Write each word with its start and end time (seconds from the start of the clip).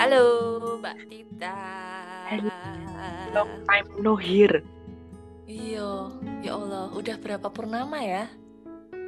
Halo, 0.00 0.24
Mbak 0.80 0.96
Tita. 1.12 1.60
Long 3.36 3.52
time 3.68 3.84
no 4.00 4.16
hear. 4.16 4.64
Iya, 5.44 6.08
ya 6.40 6.56
Allah, 6.56 6.88
udah 6.96 7.20
berapa 7.20 7.52
purnama 7.52 8.00
ya? 8.00 8.24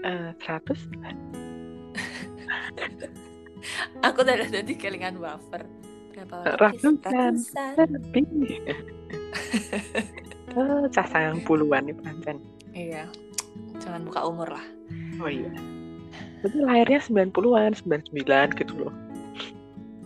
Eh, 0.05 0.37
100? 0.37 0.53
Aku 4.13 4.21
tadi 4.21 4.45
tadi 4.53 4.77
kelingan 4.77 5.17
wafer. 5.17 5.65
Berapa 6.13 6.61
Ratusan. 6.61 7.01
Ratusan. 7.01 7.89
Lebih. 7.89 8.61
oh, 10.61 10.85
cah 10.93 11.09
sayang 11.09 11.41
puluhan 11.49 11.89
nih 11.89 11.97
pancen. 12.05 12.37
Iya. 12.77 13.09
Jangan 13.81 14.05
buka 14.05 14.29
umur 14.29 14.61
lah. 14.61 14.67
Oh 15.25 15.33
iya. 15.33 15.57
Berarti 16.45 16.59
lahirnya 16.61 17.01
90-an, 17.01 17.81
99 17.81 18.61
gitu 18.61 18.77
loh. 18.77 18.93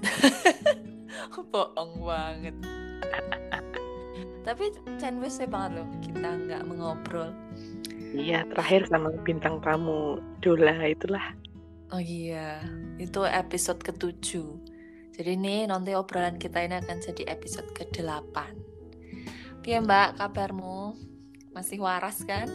Bohong 1.50 1.92
banget. 2.02 2.56
Tapi 4.46 4.70
wis 5.18 5.42
banget 5.42 5.82
loh 5.82 5.88
kita 5.98 6.28
nggak 6.46 6.62
mengobrol. 6.70 7.34
Iya, 8.14 8.46
terakhir 8.48 8.86
sama 8.86 9.10
bintang 9.26 9.58
tamu 9.60 10.22
Dola 10.38 10.86
itulah. 10.86 11.34
Oh 11.90 12.02
iya, 12.02 12.62
itu 12.98 13.26
episode 13.26 13.82
ketujuh. 13.82 14.76
Jadi 15.16 15.30
ini 15.34 15.64
nanti 15.66 15.96
obrolan 15.96 16.36
kita 16.36 16.62
ini 16.62 16.78
akan 16.78 16.98
jadi 17.02 17.34
episode 17.34 17.72
ke-8. 17.72 18.36
Piye 19.64 19.78
Mbak, 19.82 20.20
kabarmu? 20.20 20.94
Masih 21.56 21.80
waras 21.80 22.20
kan? 22.22 22.46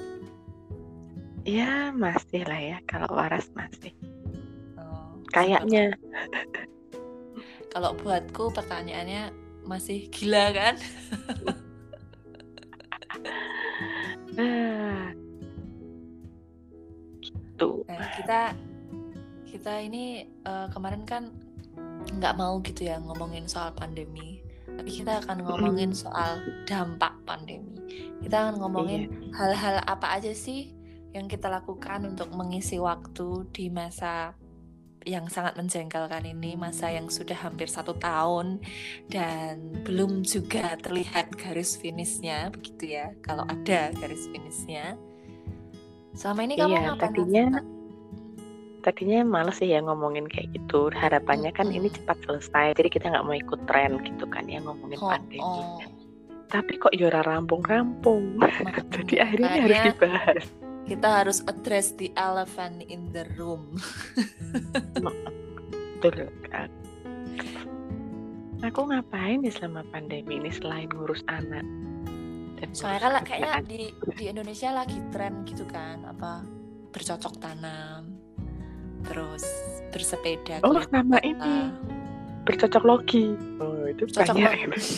Ya, 1.41 1.89
masih 1.89 2.45
lah 2.45 2.61
ya. 2.61 2.77
Kalau 2.85 3.09
waras 3.11 3.49
masih. 3.57 3.91
Oh, 4.77 5.19
Kayaknya. 5.33 5.91
Kalau 7.71 7.95
buatku 7.95 8.51
pertanyaannya 8.51 9.31
masih 9.63 10.11
gila 10.11 10.51
kan? 10.51 10.75
Gitu. 17.21 17.69
Nah, 17.87 18.07
kita 18.17 18.41
kita 19.47 19.73
ini 19.83 20.25
eh, 20.25 20.67
kemarin 20.71 21.03
kan 21.05 21.29
nggak 22.17 22.33
mau 22.33 22.57
gitu 22.65 22.89
ya 22.89 22.97
ngomongin 22.97 23.45
soal 23.45 23.69
pandemi, 23.77 24.41
tapi 24.65 24.89
kita 24.89 25.21
akan 25.21 25.45
ngomongin 25.45 25.93
soal 25.93 26.41
dampak 26.65 27.13
pandemi. 27.27 27.77
Kita 28.21 28.49
akan 28.49 28.55
ngomongin 28.57 29.01
Iya. 29.05 29.33
hal-hal 29.37 29.75
apa 29.85 30.17
aja 30.17 30.33
sih 30.33 30.73
yang 31.11 31.27
kita 31.29 31.51
lakukan 31.51 32.07
untuk 32.07 32.31
mengisi 32.33 32.79
waktu 32.79 33.45
di 33.51 33.67
masa 33.69 34.33
yang 35.03 35.25
sangat 35.27 35.57
menjengkelkan 35.57 36.23
ini, 36.23 36.53
masa 36.53 36.89
yang 36.89 37.09
sudah 37.09 37.33
hampir 37.35 37.65
satu 37.65 37.97
tahun 37.97 38.61
dan 39.09 39.81
belum 39.81 40.21
juga 40.21 40.77
terlihat 40.77 41.33
garis 41.35 41.73
finishnya, 41.75 42.53
begitu 42.53 42.95
ya? 42.95 43.13
Kalau 43.25 43.43
ada 43.43 43.89
garis 43.97 44.29
finishnya. 44.29 44.93
Selama 46.13 46.43
ini 46.43 46.53
kamu 46.55 46.69
Iya, 46.69 46.81
ngapain? 46.85 47.01
tadinya 47.01 47.43
Nafisa? 47.49 47.69
tadinya 48.81 49.19
males 49.23 49.55
sih 49.57 49.69
ya 49.69 49.79
ngomongin 49.79 50.25
kayak 50.27 50.53
gitu. 50.53 50.89
Harapannya 50.91 51.49
kan 51.49 51.69
ini 51.69 51.87
cepat 51.87 52.17
selesai. 52.25 52.73
Jadi 52.77 52.89
kita 52.89 53.09
nggak 53.09 53.25
mau 53.25 53.33
ikut 53.33 53.61
tren 53.69 54.01
gitu 54.01 54.25
kan 54.27 54.45
ya 54.49 54.57
ngomongin 54.59 54.97
Oh, 54.99 55.09
pandemi. 55.09 55.39
oh. 55.41 55.79
Tapi 56.51 56.75
kok 56.75 56.91
yora 56.91 57.23
rampung-rampung. 57.23 58.41
Jadi 58.93 59.15
akhirnya 59.23 59.49
harus 59.49 59.61
Makanya 59.71 59.87
dibahas. 59.87 60.43
Kita 60.85 61.07
harus 61.23 61.41
address 61.45 61.93
the 61.95 62.09
elephant 62.15 62.83
in 62.87 63.09
the 63.13 63.23
room. 63.37 63.77
Betul. 66.01 66.29
Aku 68.61 68.85
ngapain 68.85 69.41
ya 69.41 69.49
selama 69.49 69.81
pandemi 69.89 70.37
ini 70.37 70.53
selain 70.53 70.85
ngurus 70.93 71.25
anak? 71.25 71.65
Dan 72.61 72.69
Soalnya 72.77 73.09
kan 73.09 73.25
kayaknya 73.25 73.53
di 73.65 73.89
di 74.13 74.23
Indonesia 74.29 74.69
lagi 74.69 75.01
tren 75.09 75.41
gitu 75.49 75.65
kan, 75.65 76.05
apa 76.05 76.45
bercocok 76.93 77.41
tanam, 77.41 78.13
terus 79.01 79.41
bersepeda. 79.89 80.61
Oh, 80.61 80.77
sama 80.85 81.17
kota. 81.17 81.25
ini. 81.25 81.55
bercocok 82.41 82.83
logi. 82.85 83.33
Oh, 83.61 83.85
itu 83.89 84.05
Bercocok 84.09 84.35
banyak. 84.37 84.69
logi. 84.69 84.93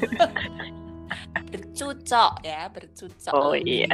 bercucok 1.52 2.32
ya, 2.44 2.68
bercucok. 2.68 3.32
Oh 3.32 3.56
iya. 3.56 3.88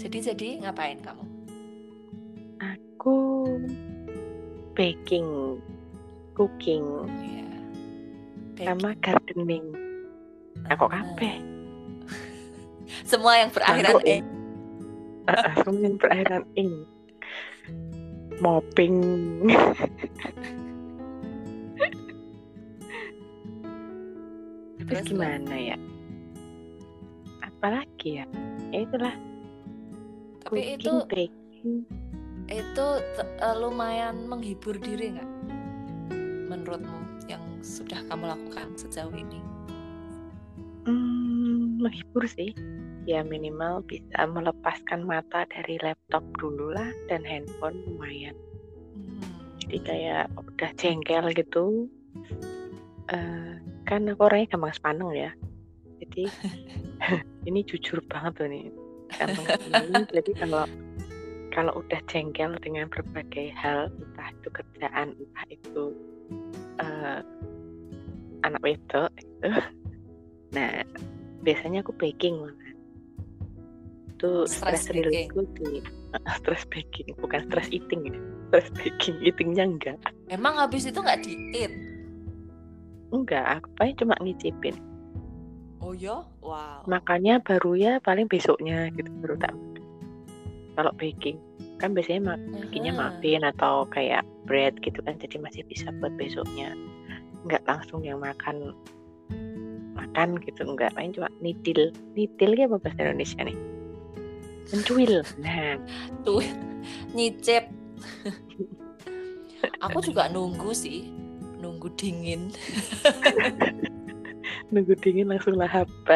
Jadi 0.00 0.18
jadi 0.22 0.48
ngapain 0.64 0.98
kamu? 1.04 1.24
Aku 2.62 3.18
baking, 4.72 5.60
cooking, 6.32 6.86
Iya. 7.22 7.44
sama 8.62 8.94
gardening. 9.04 9.66
Ah. 10.70 10.78
kabeh? 10.78 11.42
Semua 13.10 13.42
yang 13.42 13.50
berakhiran 13.50 13.98
eh. 14.06 14.22
Heeh, 15.22 15.54
semua 15.62 15.86
yang 15.86 15.94
berakhiran 16.02 16.42
ing. 16.58 16.82
Mopping. 18.42 18.98
Terus, 24.82 25.06
gimana 25.06 25.54
ya? 25.54 25.78
Apalagi 27.62 28.18
ya? 28.18 28.26
Ya 28.74 28.82
itulah 28.82 29.14
Tapi 30.42 30.74
cooking, 30.74 30.82
itu 30.82 30.92
baking. 31.06 31.30
itu 32.50 32.86
eh, 33.22 33.54
lumayan 33.54 34.26
menghibur 34.26 34.74
diri 34.74 35.14
nggak 35.14 35.30
menurutmu 36.50 36.98
yang 37.30 37.38
sudah 37.62 38.02
kamu 38.10 38.26
lakukan 38.28 38.74
sejauh 38.74 39.14
ini 39.14 39.38
Hmm, 40.82 41.78
menghibur 41.78 42.26
sih. 42.26 42.50
Ya 43.06 43.22
minimal 43.22 43.86
bisa 43.86 44.26
melepaskan 44.26 45.06
mata 45.06 45.46
dari 45.46 45.78
laptop 45.78 46.26
dulu 46.34 46.74
lah 46.74 46.90
dan 47.06 47.22
handphone 47.22 47.78
lumayan. 47.86 48.34
Hmm, 48.90 49.22
Jadi 49.62 49.78
kayak 49.78 50.34
udah 50.34 50.70
jengkel 50.74 51.30
gitu. 51.38 51.86
Eh, 53.06 53.54
kan 53.86 54.10
aku 54.10 54.26
orangnya 54.26 54.50
gampang 54.50 54.74
sepaneng 54.74 55.10
ya. 55.14 55.30
Jadi 56.02 56.24
ini 57.48 57.60
jujur 57.62 58.02
banget 58.10 58.42
tuh 58.42 58.46
nih. 58.50 58.66
Sepaneng. 59.14 60.04
Jadi 60.16 60.32
kalau 60.34 60.64
kalau 61.52 61.72
udah 61.84 62.00
jengkel 62.08 62.56
dengan 62.64 62.88
berbagai 62.88 63.52
hal, 63.54 63.92
entah 63.92 64.28
itu 64.32 64.48
kerjaan, 64.50 65.08
entah 65.14 65.46
itu 65.52 65.84
eh, 66.80 67.20
anak 68.42 68.60
wedok, 68.64 69.10
gitu. 69.16 69.48
Nah, 70.52 70.84
biasanya 71.40 71.80
aku 71.80 71.96
baking 71.96 72.44
malah. 72.44 72.72
Itu 74.12 74.44
Stress 74.44 74.84
stress 74.84 74.92
reliefku 74.92 75.48
di 75.56 75.80
stress 76.36 76.68
baking, 76.68 77.16
bukan 77.16 77.48
stress 77.48 77.72
eating 77.72 78.12
ya. 78.12 78.20
Stress 78.52 78.68
baking, 78.76 79.16
eatingnya 79.24 79.64
enggak. 79.64 79.96
emang 80.28 80.60
habis 80.60 80.84
itu 80.84 81.00
nggak 81.00 81.24
diet 81.24 81.72
Enggak, 83.16 83.60
aku 83.60 83.68
paling 83.80 83.96
cuma 83.96 84.12
ngicipin. 84.20 84.76
Oh 85.82 85.92
ya? 85.92 86.22
Wow. 86.40 86.86
Makanya 86.86 87.42
baru 87.42 87.74
ya 87.74 87.92
paling 88.00 88.30
besoknya 88.30 88.88
gitu 88.94 89.10
baru 89.20 89.34
tak 89.36 89.52
makan. 89.52 89.82
Kalau 90.72 90.92
baking 90.96 91.36
kan 91.76 91.92
biasanya 91.92 92.32
mak 92.32 92.38
Aha. 92.38 92.94
muffin 92.94 93.42
atau 93.42 93.82
kayak 93.90 94.22
bread 94.46 94.78
gitu 94.86 95.02
kan 95.02 95.18
jadi 95.18 95.36
masih 95.42 95.66
bisa 95.66 95.90
buat 95.98 96.14
besoknya. 96.14 96.72
Enggak 97.42 97.66
langsung 97.66 98.06
yang 98.06 98.22
makan 98.22 98.72
makan 99.92 100.40
gitu 100.46 100.62
enggak 100.64 100.94
paling 100.94 101.12
cuma 101.12 101.28
nidil 101.42 101.90
nidil 102.14 102.50
ya 102.54 102.70
bahasa 102.70 102.94
Indonesia 102.96 103.42
nih? 103.42 103.58
Mencuil. 104.70 105.26
Nah. 105.42 105.76
Tuh 106.22 106.40
nyicip. 107.12 107.66
Aku 109.82 109.98
juga 110.00 110.30
nunggu 110.30 110.70
sih 110.72 111.10
nunggu 111.62 111.94
dingin 111.94 112.50
nunggu 114.72 114.96
dingin 114.98 115.28
langsung 115.28 115.60
lahap 115.60 115.86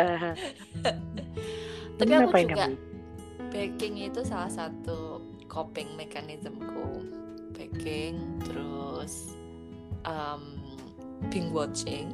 tapi 1.96 2.12
aku 2.12 2.32
juga 2.32 2.72
kamu? 2.72 2.76
baking 3.52 4.04
itu 4.04 4.20
salah 4.20 4.52
satu 4.52 5.24
coping 5.48 5.96
mechanismku. 5.96 7.00
Baking 7.56 8.20
terus 8.44 9.32
um, 10.04 10.60
binge 11.32 11.48
watching. 11.48 12.12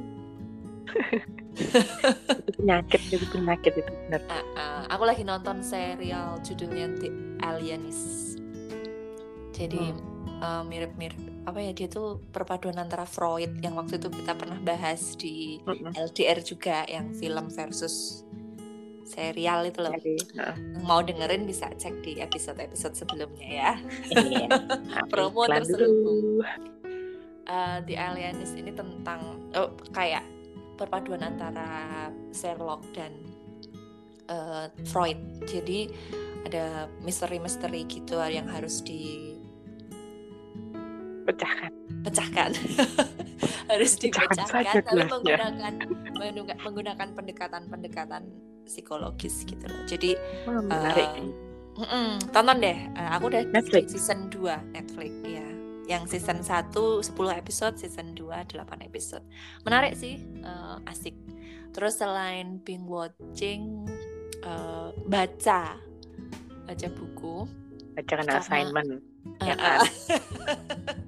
Penyakit 2.55 3.01
itu 3.11 3.25
penyakit 3.27 3.73
itu 3.75 3.91
benar. 4.07 4.23
Ah, 4.31 4.45
ah, 4.55 4.81
aku 4.95 5.03
lagi 5.03 5.27
nonton 5.27 5.59
serial 5.59 6.39
judulnya 6.47 6.95
The 7.01 7.09
Alienist. 7.43 8.39
Jadi 9.53 9.91
eh, 10.39 10.63
mirip-mirip 10.63 11.32
apa 11.43 11.59
ya 11.59 11.71
dia 11.75 11.87
tuh 11.91 12.23
perpaduan 12.31 12.79
antara 12.79 13.03
Freud 13.03 13.59
yang 13.59 13.75
waktu 13.75 13.99
itu 13.99 14.07
kita 14.07 14.33
pernah 14.35 14.59
bahas 14.63 15.19
di. 15.19 15.59
LDR 15.93 16.39
juga 16.43 16.87
yang 16.87 17.11
film 17.11 17.51
versus 17.51 18.23
serial 19.03 19.67
itu 19.67 19.79
loh. 19.83 19.93
Jadi, 19.93 20.15
Mau 20.81 21.03
dengerin 21.03 21.43
bisa 21.43 21.69
cek 21.75 22.01
di 22.01 22.19
episode-episode 22.19 22.95
sebelumnya 22.95 23.47
ya. 23.47 23.71
iya. 24.17 24.47
Nah, 24.89 25.05
Promo 25.11 25.45
terselubung. 25.45 26.41
uh, 27.47 27.77
The 27.83 27.95
Alienist 27.99 28.55
ini 28.55 28.71
tentang 28.71 29.51
oh, 29.53 29.75
kayak 29.91 30.23
perpaduan 30.79 31.21
antara 31.21 32.09
Sherlock 32.31 32.81
dan 32.95 33.13
uh, 34.31 34.71
Freud. 34.87 35.19
Jadi 35.45 35.91
ada 36.43 36.91
misteri-misteri 37.03 37.87
gitu 37.87 38.19
yang 38.19 38.49
harus 38.51 38.83
di 38.83 39.32
pecahkan. 41.23 41.71
Pecahkan. 42.03 42.51
Harus 43.71 43.91
dipecahkan. 43.99 44.83
tapi 44.83 45.03
menggunakan 45.07 45.73
menggunakan 46.63 47.07
pendekatan-pendekatan 47.15 48.23
psikologis 48.63 49.43
gitu 49.43 49.65
loh. 49.67 49.83
Jadi 49.87 50.15
oh, 50.47 50.63
menarik. 50.63 51.09
uh, 51.79 51.83
mm 51.83 51.87
-mm, 51.87 52.09
tonton 52.31 52.57
deh. 52.59 52.77
Uh, 52.95 53.09
aku 53.15 53.25
udah 53.31 53.43
Netflix. 53.51 53.95
season 53.95 54.31
2 54.31 54.75
Netflix 54.75 55.11
ya 55.27 55.47
yang 55.83 56.07
season 56.07 56.39
1 56.39 56.71
10 56.71 57.11
episode 57.35 57.75
season 57.75 58.15
2 58.15 58.55
8 58.55 58.87
episode. 58.87 59.23
Menarik 59.67 59.99
sih 59.99 60.23
uh, 60.43 60.79
asik. 60.87 61.15
Terus 61.73 61.99
selain 61.99 62.61
binge 62.63 62.87
watching 62.87 63.89
uh, 64.47 64.95
baca. 65.09 65.75
Baca 66.63 66.87
buku. 66.95 67.47
Baca 67.93 68.13
kan 68.15 68.27
assignment 68.31 69.12
uh, 69.39 69.47
ya 69.47 69.55
kan? 69.55 69.79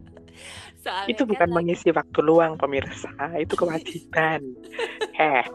Itu 1.09 1.25
kan 1.25 1.29
bukan 1.33 1.49
kan 1.49 1.49
mengisi 1.49 1.89
lagi... 1.89 1.97
waktu 1.97 2.19
luang 2.21 2.53
pemirsa. 2.61 3.09
Itu 3.41 3.57
kewajiban. 3.57 4.41
Heh. 5.19 5.45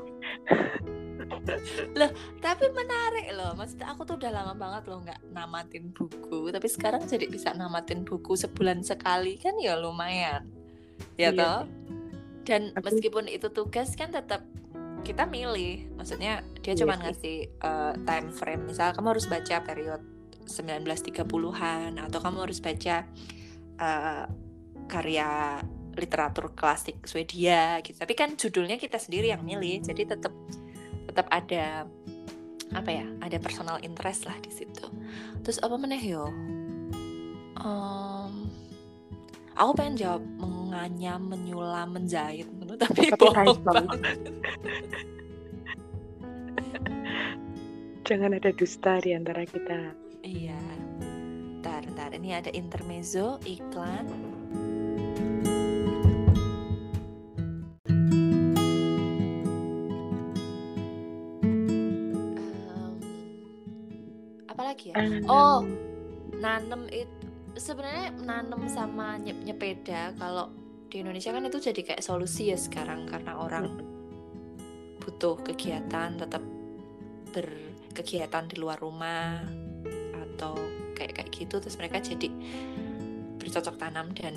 Loh 1.95 2.11
tapi 2.43 2.67
menarik 2.75 3.31
loh. 3.39 3.55
Maksudnya 3.55 3.95
aku 3.95 4.03
tuh 4.03 4.19
udah 4.19 4.31
lama 4.35 4.55
banget 4.59 4.83
loh 4.91 5.01
nggak 5.07 5.21
namatin 5.31 5.95
buku. 5.95 6.51
Tapi 6.51 6.69
sekarang 6.69 7.07
jadi 7.07 7.31
bisa 7.31 7.55
namatin 7.55 8.03
buku 8.03 8.35
sebulan 8.35 8.83
sekali 8.83 9.39
kan 9.39 9.55
ya 9.63 9.79
lumayan. 9.79 10.51
Ya 11.15 11.31
iya. 11.31 11.39
toh? 11.39 11.61
Dan 12.43 12.75
aku... 12.75 12.91
meskipun 12.91 13.31
itu 13.31 13.47
tugas 13.55 13.95
kan 13.95 14.11
tetap 14.11 14.43
kita 15.07 15.25
milih. 15.31 15.87
Maksudnya 15.95 16.43
dia 16.61 16.75
iya 16.75 16.81
cuma 16.83 16.99
ngasih 16.99 17.47
uh, 17.63 17.95
time 18.03 18.29
frame. 18.35 18.67
Misal 18.67 18.91
kamu 18.93 19.15
harus 19.15 19.31
baca 19.31 19.63
period 19.63 20.03
1930-an 20.47 22.01
atau 22.01 22.19
kamu 22.21 22.39
harus 22.49 22.59
baca 22.61 23.05
uh, 23.81 24.25
karya 24.91 25.61
literatur 25.95 26.55
klasik 26.55 27.05
Swedia 27.05 27.79
gitu. 27.83 27.99
Tapi 27.99 28.15
kan 28.15 28.35
judulnya 28.39 28.79
kita 28.81 28.97
sendiri 28.97 29.31
yang 29.35 29.43
milih 29.43 29.83
jadi 29.85 30.17
tetap 30.17 30.33
tetap 31.07 31.27
ada 31.31 31.87
apa 32.71 32.91
ya 32.91 33.07
ada 33.19 33.37
personal 33.43 33.83
interest 33.83 34.27
lah 34.27 34.37
di 34.39 34.51
situ. 34.55 34.87
Terus 35.43 35.59
apa 35.61 35.75
meneh 35.75 36.03
yo? 36.03 36.31
Um, 37.61 38.49
aku 39.59 39.71
pengen 39.77 39.97
jawab 39.99 40.23
menganyam 40.39 41.21
menyulam 41.27 41.93
menjahit. 41.93 42.49
Menurut 42.55 42.81
tapi 42.81 43.11
bohong 43.19 43.59
jangan 48.11 48.35
ada 48.35 48.51
dusta 48.51 48.99
di 48.99 49.15
antara 49.15 49.47
kita 49.47 49.95
iya. 50.25 50.61
Ntar 51.61 51.85
ntar 51.93 52.11
ini 52.17 52.37
ada 52.37 52.51
intermezzo 52.53 53.41
iklan. 53.45 54.09
Lagi 64.61 64.95
ya? 64.95 65.03
Oh, 65.27 65.67
nanem 66.39 66.87
itu 66.95 67.21
sebenarnya 67.59 68.15
nanem 68.23 68.71
sama 68.71 69.19
nyep 69.19 69.43
nyepeda 69.43 70.15
kalau 70.15 70.49
di 70.87 71.03
Indonesia 71.03 71.35
kan 71.35 71.47
itu 71.47 71.59
jadi 71.59 71.81
kayak 71.83 72.03
solusi 72.03 72.51
ya 72.51 72.59
sekarang 72.59 73.11
karena 73.11 73.35
orang 73.37 73.67
butuh 75.03 75.43
kegiatan 75.43 76.19
tetap 76.19 76.43
berkegiatan 77.31 78.45
di 78.47 78.57
luar 78.59 78.79
rumah 78.79 79.43
atau 80.35 80.55
kayak 80.97 81.21
kayak 81.21 81.31
gitu 81.33 81.59
terus 81.59 81.77
mereka 81.81 82.03
jadi 82.03 82.29
bercocok 83.41 83.77
tanam 83.81 84.13
dan 84.13 84.37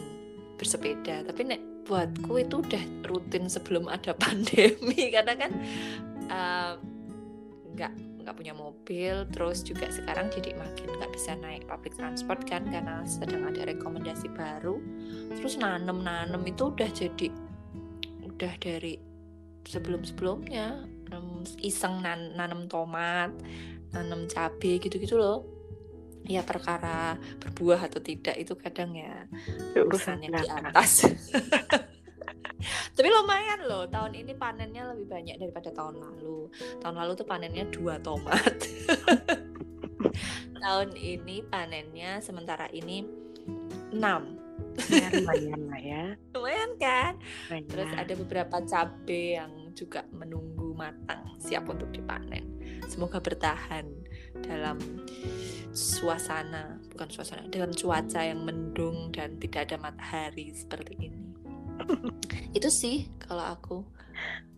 bersepeda. 0.56 1.28
Tapi 1.28 1.42
nek 1.44 1.62
buatku 1.84 2.40
itu 2.40 2.64
udah 2.64 2.84
rutin 3.12 3.52
sebelum 3.52 3.92
ada 3.92 4.16
pandemi 4.22 5.12
karena 5.12 5.34
kan 5.36 5.52
uh, 6.32 6.74
nggak 7.74 7.94
nggak 8.24 8.36
punya 8.40 8.56
mobil 8.56 9.28
terus 9.36 9.68
juga 9.68 9.92
sekarang 9.92 10.32
jadi 10.32 10.56
makin 10.56 10.96
nggak 10.96 11.12
bisa 11.12 11.36
naik 11.36 11.68
public 11.68 11.92
transport 12.00 12.40
kan 12.48 12.64
karena 12.72 13.04
sedang 13.04 13.44
ada 13.44 13.68
rekomendasi 13.68 14.32
baru. 14.32 14.80
Terus 15.36 15.60
nanem 15.60 16.00
nanem 16.00 16.42
itu 16.48 16.72
udah 16.72 16.88
jadi 16.88 17.28
udah 18.24 18.54
dari 18.64 18.96
sebelum 19.68 20.04
sebelumnya 20.04 20.88
iseng 21.62 22.02
nan 22.02 22.34
nanem 22.34 22.66
tomat 22.66 23.30
nanem 23.94 24.26
cabai 24.26 24.82
gitu 24.82 24.98
gitu 24.98 25.16
loh 25.22 25.53
ya 26.24 26.42
perkara 26.44 27.20
berbuah 27.40 27.92
atau 27.92 28.00
tidak 28.00 28.36
itu 28.40 28.56
kadang 28.56 28.96
ya 28.96 29.28
urusannya 29.76 30.30
di 30.32 30.48
atas. 30.48 31.04
Tapi 32.96 33.08
lumayan 33.12 33.68
loh 33.68 33.84
tahun 33.92 34.16
ini 34.16 34.34
panennya 34.40 34.88
lebih 34.96 35.12
banyak 35.12 35.36
daripada 35.36 35.70
tahun 35.76 36.00
lalu. 36.00 36.48
Tahun 36.80 36.96
lalu 36.96 37.12
tuh 37.20 37.28
panennya 37.28 37.68
dua 37.68 38.00
tomat. 38.00 38.56
Tahun 40.64 40.96
ini 40.96 41.44
panennya 41.52 42.24
sementara 42.24 42.72
ini 42.72 43.04
enam. 43.92 44.40
Ya, 44.88 45.12
lumayan 45.12 45.62
lah 45.68 45.82
ya. 45.82 46.06
Lumayan 46.32 46.72
kan? 46.80 47.14
Lumayan. 47.52 47.66
terus 47.68 47.92
ada 47.92 48.14
beberapa 48.16 48.56
cabai 48.64 49.44
yang 49.44 49.52
juga 49.76 50.06
menunggu 50.14 50.72
matang 50.78 51.36
siap 51.42 51.66
untuk 51.68 51.90
dipanen 51.90 52.63
semoga 52.88 53.20
bertahan 53.20 53.86
dalam 54.44 54.78
suasana 55.74 56.78
bukan 56.94 57.10
suasana 57.10 57.50
dalam 57.50 57.74
cuaca 57.74 58.22
yang 58.22 58.46
mendung 58.46 59.10
dan 59.10 59.38
tidak 59.42 59.70
ada 59.70 59.90
matahari 59.90 60.54
seperti 60.54 61.10
ini. 61.10 61.22
Itu 62.58 62.70
sih 62.70 63.10
kalau 63.22 63.44
aku. 63.44 63.78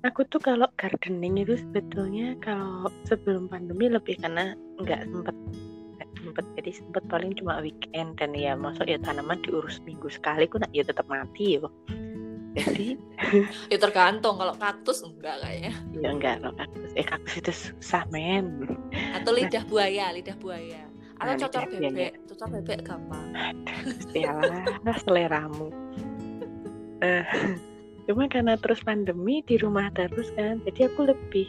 Aku 0.05 0.21
tuh 0.29 0.37
kalau 0.37 0.69
gardening 0.77 1.41
itu 1.41 1.57
sebetulnya 1.57 2.37
kalau 2.37 2.93
sebelum 3.09 3.49
pandemi 3.49 3.89
lebih 3.89 4.21
karena 4.21 4.53
nggak 4.77 5.01
sempet 5.09 5.33
nggak 5.97 6.09
sempet. 6.21 6.45
Jadi 6.61 6.71
sempet 6.77 7.03
paling 7.09 7.33
cuma 7.33 7.57
weekend 7.57 8.13
dan 8.21 8.37
ya 8.37 8.53
masuk 8.53 8.85
ya 8.85 9.01
tanaman 9.01 9.41
diurus 9.41 9.81
minggu 9.81 10.05
sekali 10.13 10.45
aku 10.45 10.61
nak 10.61 10.69
ya 10.77 10.85
tetap 10.85 11.09
mati 11.09 11.57
ya 11.57 11.65
jadi 12.55 12.87
ya 13.71 13.77
tergantung. 13.77 14.39
Kalau 14.39 14.55
kaktus 14.55 15.03
enggak 15.03 15.35
kayaknya. 15.43 15.73
Ya 15.99 16.09
enggak. 16.15 16.35
Kalau 16.39 16.55
kaktus 16.55 16.91
eh 16.95 17.05
kaktus 17.05 17.35
itu 17.43 17.51
susah 17.51 18.03
men. 18.09 18.79
Atau 19.11 19.35
nah. 19.35 19.37
lidah 19.43 19.63
nah, 19.63 19.69
buaya 19.69 20.05
lidah 20.15 20.37
buaya. 20.39 20.83
Atau 21.19 21.33
nah, 21.35 21.39
cocok 21.47 21.63
bebek. 21.75 22.11
Cocok 22.31 22.47
bebek 22.59 22.79
gampang. 22.87 23.27
Ya 24.15 24.31
seleramu. 25.03 25.69
Uh, 27.03 27.25
cuma 28.07 28.25
karena 28.31 28.55
terus 28.55 28.79
pandemi 28.81 29.43
di 29.43 29.59
rumah 29.59 29.91
terus 29.91 30.31
kan. 30.39 30.63
Jadi 30.63 30.87
aku 30.87 31.11
lebih 31.11 31.47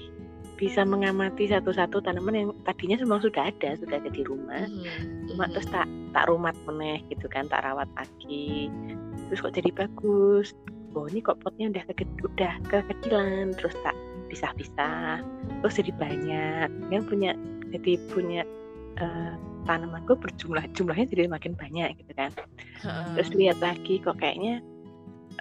bisa 0.56 0.82
mengamati 0.88 1.52
satu-satu 1.52 2.00
tanaman 2.00 2.32
yang 2.32 2.48
tadinya 2.64 2.96
memang 2.96 3.20
sudah 3.20 3.52
ada 3.52 3.76
sudah 3.76 4.00
ada 4.00 4.10
di 4.10 4.24
rumah. 4.24 4.64
Mm-hmm. 4.64 5.28
cuma 5.30 5.44
mm-hmm. 5.46 5.52
terus 5.52 5.68
tak 5.68 5.86
tak 6.16 6.24
rumat 6.32 6.56
meneh 6.64 7.04
gitu 7.12 7.28
kan 7.30 7.46
tak 7.46 7.62
rawat 7.62 7.86
lagi. 7.94 8.72
Terus 9.30 9.38
kok 9.44 9.54
jadi 9.54 9.70
bagus 9.70 10.56
oh 10.96 11.06
ini 11.06 11.20
kok 11.20 11.38
potnya 11.44 11.68
udah 11.68 11.84
ke 11.92 12.04
udah 12.24 12.52
kekecilan 12.72 13.52
terus 13.54 13.76
tak 13.84 13.96
pisah-pisah 14.32 15.22
terus 15.62 15.74
jadi 15.76 15.92
banyak. 15.94 16.68
Yang 16.90 17.04
punya 17.06 17.30
jadi 17.70 17.92
punya 18.10 18.42
uh, 18.98 19.32
tanamanku 19.68 20.16
berjumlah 20.16 20.64
jumlahnya 20.72 21.06
jadi 21.12 21.28
makin 21.28 21.52
banyak 21.54 21.94
gitu 22.00 22.12
kan. 22.16 22.32
Terus 23.14 23.30
lihat 23.36 23.60
lagi 23.60 24.00
kok 24.00 24.18
kayaknya 24.18 24.64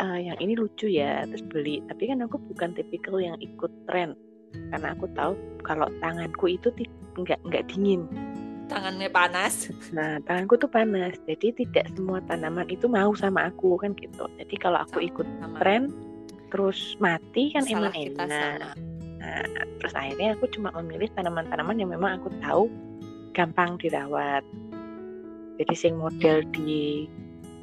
uh, 0.04 0.20
yang 0.20 0.38
ini 0.44 0.60
lucu 0.60 0.92
ya 0.92 1.24
terus 1.26 1.42
beli. 1.48 1.80
Tapi 1.88 2.12
kan 2.12 2.22
aku 2.22 2.38
bukan 2.52 2.76
tipikal 2.76 3.18
yang 3.18 3.40
ikut 3.40 3.72
tren 3.88 4.14
karena 4.72 4.96
aku 4.96 5.06
tahu 5.16 5.34
kalau 5.68 5.88
tanganku 6.00 6.56
itu 6.56 6.72
nggak 7.16 7.40
nggak 7.48 7.64
dingin 7.72 8.08
tangannya 8.68 9.10
panas. 9.10 9.70
Nah 9.96 10.20
tanganku 10.26 10.60
tuh 10.60 10.70
panas 10.70 11.16
jadi 11.24 11.56
tidak 11.56 11.88
semua 11.96 12.20
tanaman 12.26 12.68
itu 12.68 12.90
mau 12.90 13.14
sama 13.16 13.48
aku 13.50 13.80
kan 13.80 13.94
gitu. 13.96 14.28
Jadi 14.38 14.56
kalau 14.60 14.82
aku 14.84 15.00
ikut 15.02 15.28
sama. 15.40 15.58
tren 15.62 15.94
terus 16.50 16.96
mati 17.00 17.52
kan 17.52 17.64
Salah 17.66 17.92
emang 17.92 17.94
enak. 17.96 18.76
nah 19.26 19.42
terus 19.82 19.94
akhirnya 19.98 20.38
aku 20.38 20.46
cuma 20.54 20.70
memilih 20.78 21.10
tanaman-tanaman 21.18 21.82
yang 21.82 21.90
memang 21.90 22.22
aku 22.22 22.30
tahu 22.44 22.70
gampang 23.34 23.78
dirawat. 23.82 24.46
Jadi 25.56 25.74
sing 25.74 25.96
model 25.96 26.44
di 26.52 27.08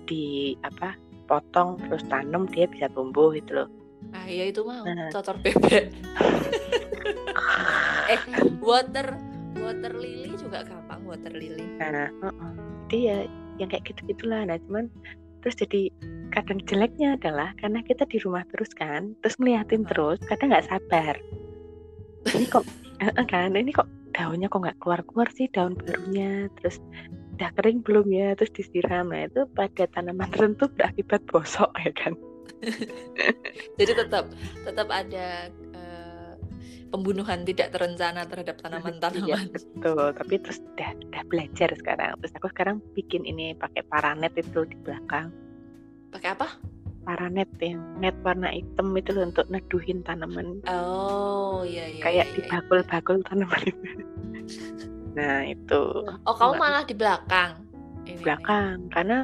di 0.09 0.57
apa 0.67 0.97
potong 1.31 1.79
terus 1.87 2.03
tanam 2.11 2.51
dia 2.51 2.67
bisa 2.67 2.91
tumbuh 2.91 3.31
gitu 3.37 3.63
loh. 3.63 3.69
Ah 4.11 4.27
ya 4.27 4.51
itu 4.51 4.67
mah 4.67 4.83
nah. 4.83 5.11
cocok 5.15 5.37
bebek. 5.41 5.85
Eh 8.13 8.19
water 8.61 9.32
water 9.59 9.93
lily 9.97 10.33
juga 10.39 10.65
gampang 10.65 11.03
water 11.05 11.33
lily. 11.35 11.67
Nah 11.79 12.09
uh 12.23 12.31
-uh. 12.31 12.53
jadi 12.89 12.99
ya 13.01 13.17
yang 13.61 13.69
kayak 13.69 13.85
gitu 13.89 14.01
gitulah 14.09 14.49
nah 14.49 14.57
cuman 14.69 14.89
terus 15.45 15.59
jadi 15.59 15.93
kadang 16.33 16.65
jeleknya 16.65 17.21
adalah 17.21 17.53
karena 17.61 17.85
kita 17.85 18.09
di 18.09 18.17
rumah 18.25 18.47
terus 18.49 18.73
kan 18.73 19.13
terus 19.21 19.37
ngeliatin 19.37 19.85
terus 19.85 20.19
kadang 20.25 20.55
nggak 20.55 20.67
sabar. 20.69 21.15
Ini 22.33 22.47
kok 22.49 22.65
kan 23.29 23.53
ini 23.53 23.75
kok 23.75 23.91
daunnya 24.13 24.49
kok 24.49 24.63
nggak 24.63 24.79
keluar 24.81 25.01
keluar 25.05 25.29
sih 25.33 25.49
daun 25.51 25.75
barunya 25.77 26.47
terus 26.61 26.79
udah 27.37 27.51
kering 27.59 27.81
belum 27.83 28.07
ya 28.13 28.39
terus 28.39 28.53
disiram. 28.55 29.11
Nah 29.11 29.29
itu 29.29 29.45
pada 29.53 29.85
tanaman 29.91 30.29
tertentu 30.33 30.71
berakibat 30.73 31.21
bosok 31.29 31.71
ya 31.83 31.93
kan? 31.97 32.15
Jadi 33.79 33.93
tetap 33.99 34.31
tetap 34.63 34.89
ada 34.89 35.51
pembunuhan 36.93 37.49
tidak 37.49 37.73
terencana 37.73 38.29
terhadap 38.29 38.57
iya, 38.61 38.63
tanaman-tanaman 38.69 39.25
iya, 39.25 39.39
betul. 39.49 40.05
Tapi 40.13 40.35
terus 40.45 40.59
udah 40.77 40.91
udah 41.09 41.23
belajar 41.33 41.69
sekarang. 41.73 42.11
Terus 42.21 42.33
aku 42.37 42.49
sekarang 42.53 42.77
bikin 42.93 43.25
ini 43.25 43.57
pakai 43.57 43.81
paranet 43.89 44.37
itu 44.37 44.69
di 44.69 44.77
belakang. 44.85 45.33
Pakai 46.13 46.37
apa? 46.37 46.49
Paranet 47.03 47.51
yang 47.59 47.83
net 47.99 48.15
warna 48.23 48.53
hitam 48.53 48.95
itu 48.95 49.11
untuk 49.17 49.49
neduhin 49.49 50.05
tanaman. 50.05 50.61
Oh 50.71 51.65
iya 51.67 51.89
iya 51.89 52.03
kayak 52.05 52.27
iya, 52.31 52.35
di 52.37 52.41
iya. 52.45 52.51
bakul-bakul 52.53 53.17
tanaman 53.25 53.63
itu. 53.65 53.89
Nah 55.13 55.45
itu. 55.45 56.09
Oh 56.25 56.33
kamu 56.33 56.57
malah 56.57 56.89
di 56.89 56.97
belakang? 56.97 57.69
Ini, 58.09 58.25
belakang 58.25 58.89
ini. 58.89 58.91
karena 58.97 59.19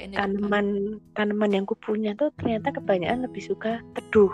ini. 0.00 0.16
tanaman 0.16 0.66
tanaman 1.12 1.50
yang 1.52 1.68
kupunya 1.68 2.16
tuh 2.16 2.32
ternyata 2.40 2.72
kebanyakan 2.72 3.28
lebih 3.28 3.44
suka 3.44 3.84
teduh 3.92 4.32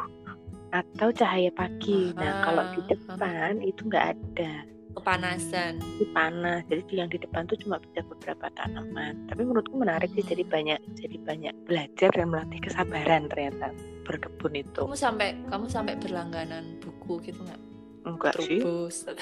atau 0.73 1.09
cahaya 1.13 1.53
pagi. 1.53 2.17
Nah 2.17 2.43
kalau 2.49 2.65
di 2.73 2.81
depan 2.89 3.61
itu 3.61 3.81
nggak 3.87 4.07
ada 4.17 4.53
kepanasan. 4.97 5.81
Itu 5.97 6.05
panas. 6.13 6.65
Jadi 6.69 6.83
yang 6.97 7.09
di 7.13 7.21
depan 7.21 7.49
tuh 7.49 7.57
cuma 7.61 7.81
bisa 7.81 8.01
beberapa 8.05 8.49
tanaman. 8.57 9.29
Tapi 9.29 9.41
menurutku 9.45 9.77
menarik 9.77 10.09
sih. 10.17 10.25
Jadi 10.25 10.45
hmm. 10.45 10.53
banyak 10.53 10.81
jadi 10.97 11.17
banyak 11.23 11.55
belajar 11.69 12.11
dan 12.13 12.27
melatih 12.33 12.61
kesabaran 12.65 13.29
ternyata 13.29 13.73
berkebun 14.09 14.53
itu. 14.57 14.81
Kamu 14.83 14.97
sampai 14.97 15.37
kamu 15.49 15.67
sampai 15.69 15.95
berlangganan 16.01 16.81
buku 16.81 17.21
gitu 17.29 17.41
nggak? 17.45 17.61
Enggak 18.03 18.35
Trubus. 18.35 19.07
sih. 19.07 19.15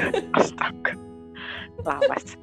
Astaga. 0.40 0.92
Lawas. 1.86 2.34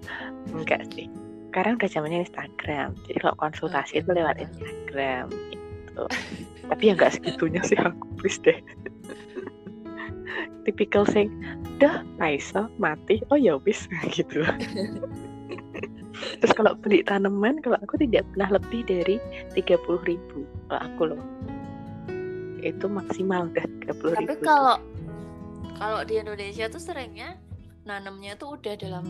Enggak 0.54 0.88
sih 0.94 1.10
sekarang 1.56 1.80
udah 1.80 1.88
zamannya 1.88 2.28
Instagram 2.28 2.92
jadi 3.08 3.18
kalau 3.24 3.36
konsultasi 3.40 3.96
okay, 3.96 4.04
itu 4.04 4.12
lewat 4.12 4.36
Instagram 4.44 5.26
gitu 5.32 6.04
tapi 6.70 6.92
ya 6.92 6.94
nggak 6.98 7.14
segitunya 7.20 7.62
sih 7.66 7.78
aku 7.78 8.06
please 8.20 8.40
deh. 8.42 8.58
Tipikal 10.66 11.06
sing 11.06 11.30
dah 11.78 12.02
Raisa 12.18 12.68
mati. 12.82 13.22
Oh 13.30 13.38
ya 13.38 13.62
wis 13.62 13.86
gitu. 14.18 14.42
Terus 16.42 16.54
kalau 16.56 16.74
beli 16.80 17.06
tanaman 17.06 17.62
kalau 17.62 17.78
aku 17.84 18.02
tidak 18.02 18.26
pernah 18.34 18.58
lebih 18.58 18.82
dari 18.88 19.16
tiga 19.54 19.78
puluh 19.86 20.02
ribu. 20.10 20.48
Kalau 20.72 20.82
aku 20.82 21.02
loh. 21.14 21.22
Itu 22.66 22.90
maksimal 22.90 23.54
udah 23.54 23.66
tiga 23.82 23.94
puluh 24.02 24.14
ribu 24.18 24.34
tapi 24.34 24.42
kalau 24.42 24.78
kalau 25.76 26.02
di 26.08 26.18
Indonesia 26.18 26.66
tuh 26.72 26.82
seringnya 26.82 27.38
nanamnya 27.86 28.34
tuh 28.40 28.58
udah 28.58 28.74
dalam 28.80 29.06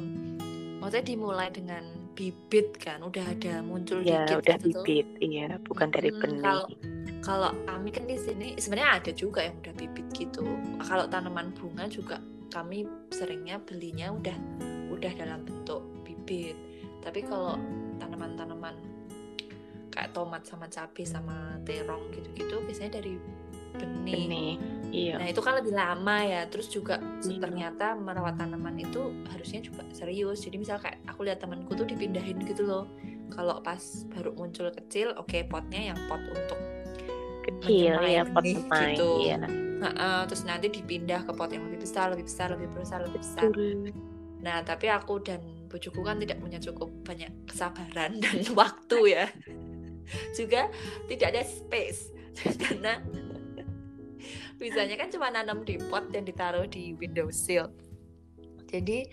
maksudnya 0.84 1.16
dimulai 1.16 1.48
dengan 1.54 1.84
bibit 2.16 2.76
kan 2.80 3.04
udah 3.04 3.24
ada 3.24 3.64
muncul 3.64 4.04
ya, 4.04 4.24
dikit 4.24 4.40
udah 4.44 4.58
gitu 4.64 4.80
bibit 4.84 5.08
tuh. 5.08 5.24
iya 5.24 5.48
bukan 5.64 5.88
dari 5.92 6.10
hmm, 6.12 6.20
benih. 6.20 6.42
kalau 6.44 6.66
kalau 7.25 7.50
kami 7.65 7.89
kan 7.89 8.05
di 8.05 8.15
sini 8.22 8.53
sebenarnya 8.62 9.01
ada 9.01 9.12
juga 9.17 9.41
yang 9.41 9.58
udah 9.65 9.74
bibit 9.74 10.08
gitu 10.13 10.46
kalau 10.86 11.10
tanaman 11.10 11.50
bunga 11.58 11.89
juga 11.89 12.22
kami 12.53 12.86
seringnya 13.10 13.58
belinya 13.65 14.13
udah 14.13 14.38
udah 14.94 15.12
dalam 15.17 15.41
bentuk 15.41 15.82
bibit 16.05 16.53
tapi 17.01 17.25
kalau 17.25 17.58
tanaman-tanaman 17.98 18.77
kayak 19.89 20.13
tomat 20.13 20.46
sama 20.46 20.70
cabai 20.70 21.03
sama 21.08 21.58
terong 21.65 22.13
gitu-gitu 22.13 22.62
biasanya 22.67 23.01
dari 23.01 23.15
benih. 23.75 24.15
benih. 24.27 24.53
Iya. 24.91 25.15
Nah 25.20 25.27
itu 25.32 25.41
kan 25.44 25.60
lebih 25.60 25.75
lama 25.75 26.17
ya. 26.24 26.41
Terus 26.48 26.67
juga 26.72 27.00
iya. 27.00 27.39
ternyata 27.39 27.96
merawat 27.96 28.39
tanaman 28.39 28.75
itu 28.79 29.12
harusnya 29.32 29.63
juga 29.63 29.84
serius. 29.91 30.44
Jadi 30.44 30.55
misal 30.60 30.79
kayak 30.79 31.03
aku 31.08 31.27
lihat 31.27 31.44
temanku 31.44 31.75
tuh 31.75 31.88
dipindahin 31.88 32.39
gitu 32.44 32.63
loh. 32.67 32.88
Kalau 33.32 33.60
pas 33.63 33.79
baru 34.12 34.36
muncul 34.36 34.72
kecil, 34.72 35.15
oke 35.15 35.32
okay, 35.32 35.41
potnya 35.48 35.91
yang 35.91 36.00
pot 36.08 36.24
untuk 36.32 36.60
kecil 37.46 37.96
ya 38.02 38.24
pot 38.25 38.44
semai, 38.44 38.98
gitu. 38.98 39.10
Iya. 39.25 39.38
Nah, 39.75 39.92
uh, 39.94 40.24
terus 40.25 40.44
nanti 40.48 40.72
dipindah 40.72 41.28
ke 41.28 41.32
pot 41.36 41.52
yang 41.52 41.68
lebih 41.70 41.86
besar, 41.86 42.10
lebih 42.10 42.25
besar, 42.25 42.48
lebih 42.56 42.70
besar, 42.74 43.00
lebih 43.06 43.20
besar. 43.22 43.44
Betul. 43.52 43.94
Nah 44.42 44.62
tapi 44.62 44.88
aku 44.90 45.22
dan 45.22 45.42
bujuku 45.70 46.00
kan 46.06 46.22
tidak 46.22 46.38
punya 46.40 46.62
cukup 46.62 46.90
banyak 47.04 47.32
kesabaran 47.50 48.18
dan 48.24 48.38
waktu 48.60 49.00
ya. 49.12 49.28
juga 50.38 50.70
tidak 51.10 51.34
ada 51.34 51.42
space 51.42 52.14
karena 52.62 53.02
bisanya 54.62 55.02
kan 55.02 55.10
cuma 55.10 55.34
nanam 55.34 55.66
di 55.66 55.82
pot 55.82 56.06
dan 56.14 56.30
ditaruh 56.30 56.70
di 56.70 56.94
windowsill 56.94 57.74
jadi 58.70 59.10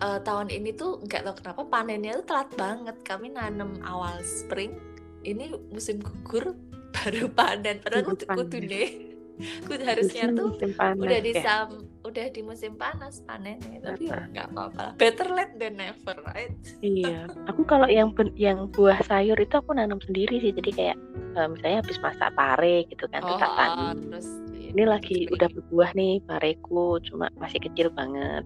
uh, 0.00 0.18
tahun 0.24 0.48
ini 0.48 0.72
tuh 0.72 1.04
nggak 1.04 1.28
tahu 1.28 1.34
kenapa 1.44 1.62
panennya 1.68 2.16
tuh 2.20 2.26
telat 2.26 2.50
banget 2.56 2.96
kami 3.04 3.36
nanam 3.36 3.76
awal 3.84 4.16
spring 4.24 4.80
ini 5.28 5.52
musim 5.70 6.00
gugur 6.00 6.56
baru 6.96 7.24
panen 7.32 7.76
padahal 7.84 8.04
kudu 8.08 8.24
kudu 8.24 8.58
deh. 8.64 8.90
Kudu 9.36 9.84
harusnya 9.84 10.32
tuh 10.32 10.56
udah 10.96 11.20
di 11.20 11.32
ya? 11.36 11.68
udah 12.08 12.26
di 12.32 12.40
musim 12.40 12.72
panas 12.80 13.20
panen 13.28 13.60
tapi 13.84 14.08
ya 14.08 14.24
nggak 14.32 14.48
apa-apa. 14.48 14.96
Better 14.96 15.28
late 15.28 15.60
than 15.60 15.76
never 15.76 16.16
right? 16.24 16.56
Iya. 16.80 17.28
Aku 17.52 17.68
kalau 17.68 17.84
yang 17.84 18.16
yang 18.32 18.72
buah 18.72 18.96
sayur 19.04 19.36
itu 19.36 19.52
aku 19.60 19.76
nanam 19.76 20.00
sendiri 20.00 20.40
sih. 20.40 20.56
Jadi 20.56 20.70
kayak 20.72 20.96
uh, 21.36 21.52
misalnya 21.52 21.84
habis 21.84 22.00
masak 22.00 22.32
pare 22.32 22.88
gitu 22.88 23.04
kan 23.12 23.20
oh, 23.20 23.36
tanam 23.36 24.00
terus 24.08 24.28
ini 24.56 24.82
lagi 24.88 25.28
udah 25.28 25.48
berbuah 25.52 25.90
nih 25.92 26.24
pareku 26.24 26.96
cuma 27.04 27.28
masih 27.36 27.60
kecil 27.60 27.92
banget. 27.92 28.44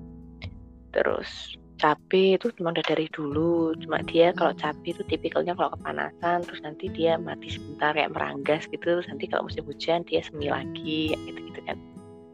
Terus 0.91 1.55
cabai 1.81 2.37
itu 2.37 2.53
cuma 2.61 2.77
udah 2.77 2.85
dari 2.85 3.09
dulu. 3.09 3.73
Cuma 3.81 4.05
dia 4.05 4.37
kalau 4.37 4.53
cabai 4.53 4.93
itu 4.93 5.03
tipikalnya 5.09 5.57
kalau 5.57 5.73
kepanasan 5.81 6.45
terus 6.45 6.61
nanti 6.61 6.93
dia 6.93 7.17
mati 7.17 7.49
sebentar 7.49 7.97
kayak 7.97 8.13
meranggas 8.13 8.69
gitu 8.69 8.85
terus 9.01 9.09
nanti 9.09 9.25
kalau 9.27 9.49
musim 9.49 9.65
hujan 9.65 10.05
dia 10.05 10.21
semi 10.21 10.53
lagi 10.53 11.17
gitu 11.17 11.41
gitu 11.41 11.61
kan. 11.65 11.81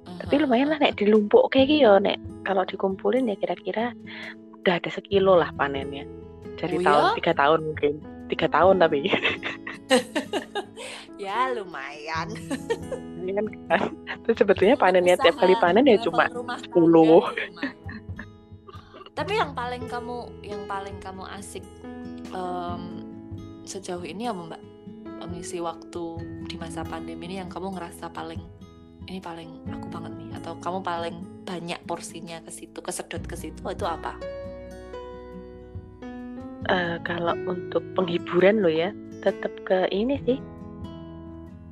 Uh-huh. 0.07 0.23
tapi 0.23 0.39
lumayan 0.39 0.71
lah 0.71 0.79
nek 0.79 0.95
dilumpuk 0.99 1.51
kayak 1.51 1.67
gitu 1.67 1.99
nek 1.99 2.19
kalau 2.47 2.63
dikumpulin 2.63 3.27
ya 3.27 3.35
kira-kira 3.43 3.91
udah 4.63 4.75
ada 4.83 4.91
sekilo 4.91 5.39
lah 5.39 5.55
panennya. 5.55 6.03
Dari 6.59 6.83
oh, 6.83 6.83
tahun 6.83 7.03
iya? 7.07 7.15
tiga 7.23 7.33
tahun 7.39 7.61
mungkin. 7.63 7.93
Tiga 8.27 8.47
tahun 8.51 8.75
tapi. 8.83 8.99
Ya 11.17 11.49
lumayan. 11.57 12.29
Lumayan 13.25 13.49
kan. 13.73 13.89
Terus 14.29 14.37
sebetulnya 14.37 14.77
panennya 14.77 15.17
tiap 15.17 15.41
kali 15.41 15.57
panen 15.57 15.89
ya 15.89 15.97
cuma 16.05 16.29
sepuluh 16.61 17.25
tapi 19.17 19.41
yang 19.41 19.57
paling 19.57 19.89
kamu 19.89 20.29
yang 20.45 20.63
paling 20.69 21.01
kamu 21.01 21.25
asik 21.41 21.65
um, 22.37 23.01
sejauh 23.65 24.05
ini 24.05 24.29
apa 24.29 24.55
mbak 24.55 24.63
mengisi 25.27 25.59
waktu 25.59 26.05
di 26.47 26.55
masa 26.61 26.87
pandemi 26.87 27.27
ini 27.27 27.43
yang 27.43 27.51
kamu 27.51 27.75
ngerasa 27.75 28.13
paling 28.15 28.39
ini 29.07 29.19
paling 29.19 29.51
aku 29.71 29.87
banget 29.91 30.13
nih 30.19 30.31
atau 30.39 30.53
kamu 30.59 30.79
paling 30.83 31.17
banyak 31.47 31.79
porsinya 31.87 32.43
ke 32.43 32.51
situ 32.51 32.79
kesedot 32.83 33.23
ke 33.23 33.39
situ 33.39 33.63
itu 33.63 33.87
apa? 33.87 34.19
Uh, 36.67 36.99
kalau 37.07 37.39
untuk 37.47 37.83
penghiburan 37.95 38.59
lo 38.59 38.67
ya 38.67 38.91
tetap 39.23 39.55
ke 39.63 39.87
ini 39.95 40.19
sih 40.27 40.39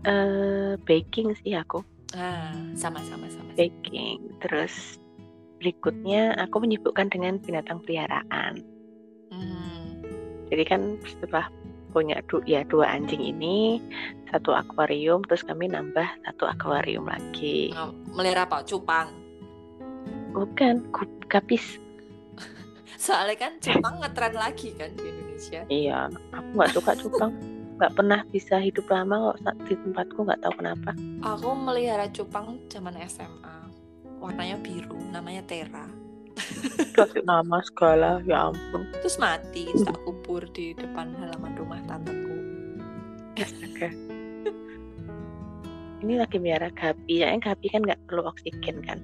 uh, 0.06 0.78
baking 0.86 1.34
sih 1.42 1.58
aku. 1.58 1.82
Ah, 2.14 2.54
sama 2.78 3.02
sama 3.02 3.26
sama. 3.26 3.50
Baking 3.58 4.38
terus 4.38 5.02
berikutnya 5.64 6.36
aku 6.36 6.60
menyibukkan 6.60 7.08
dengan 7.08 7.40
binatang 7.40 7.80
peliharaan. 7.80 8.60
Hmm. 9.32 10.04
Jadi 10.52 10.64
kan 10.68 11.00
setelah 11.00 11.48
punya 11.96 12.20
du 12.28 12.44
ya 12.44 12.60
dua 12.68 12.92
anjing 12.92 13.22
ini 13.24 13.80
satu 14.28 14.52
akuarium 14.52 15.24
terus 15.24 15.40
kami 15.40 15.72
nambah 15.72 16.04
satu 16.28 16.44
akuarium 16.44 17.08
lagi. 17.08 17.72
Oh, 17.72 17.96
melihara 18.12 18.44
apa? 18.44 18.60
Cupang? 18.60 19.08
Bukan, 20.36 20.84
gapis. 21.32 21.80
Soalnya 23.00 23.40
kan 23.40 23.52
cupang 23.56 24.04
ngetren 24.04 24.36
lagi 24.36 24.76
kan 24.76 24.92
di 24.92 25.06
Indonesia. 25.08 25.60
Iya, 25.72 26.12
aku 26.36 26.48
nggak 26.60 26.72
suka 26.76 26.92
cupang. 27.00 27.32
nggak 27.74 27.90
pernah 27.98 28.22
bisa 28.30 28.62
hidup 28.62 28.86
lama 28.86 29.34
kok 29.34 29.58
di 29.66 29.74
tempatku 29.74 30.22
nggak 30.22 30.46
tahu 30.46 30.54
kenapa. 30.62 30.94
Aku 31.26 31.58
melihara 31.58 32.06
cupang 32.06 32.62
zaman 32.70 32.94
SMA 33.10 33.53
warnanya 34.18 34.56
biru 34.60 34.98
namanya 35.10 35.42
Tera. 35.46 35.86
Kasih 36.96 37.22
nama 37.22 37.62
segala 37.62 38.18
ya 38.26 38.50
ampun. 38.50 38.90
Terus 39.02 39.16
mati 39.22 39.70
tak 39.86 39.98
kubur 40.02 40.42
di 40.50 40.74
depan 40.74 41.14
halaman 41.14 41.54
rumah 41.54 41.80
tanteku. 41.86 42.34
Oke. 43.38 43.88
ini 46.04 46.14
lagi 46.20 46.36
miara 46.42 46.68
gapi. 46.74 47.22
Ya 47.22 47.34
gapi 47.38 47.66
kan 47.70 47.82
nggak 47.86 48.00
perlu 48.10 48.26
oksigen 48.26 48.82
kan? 48.82 48.98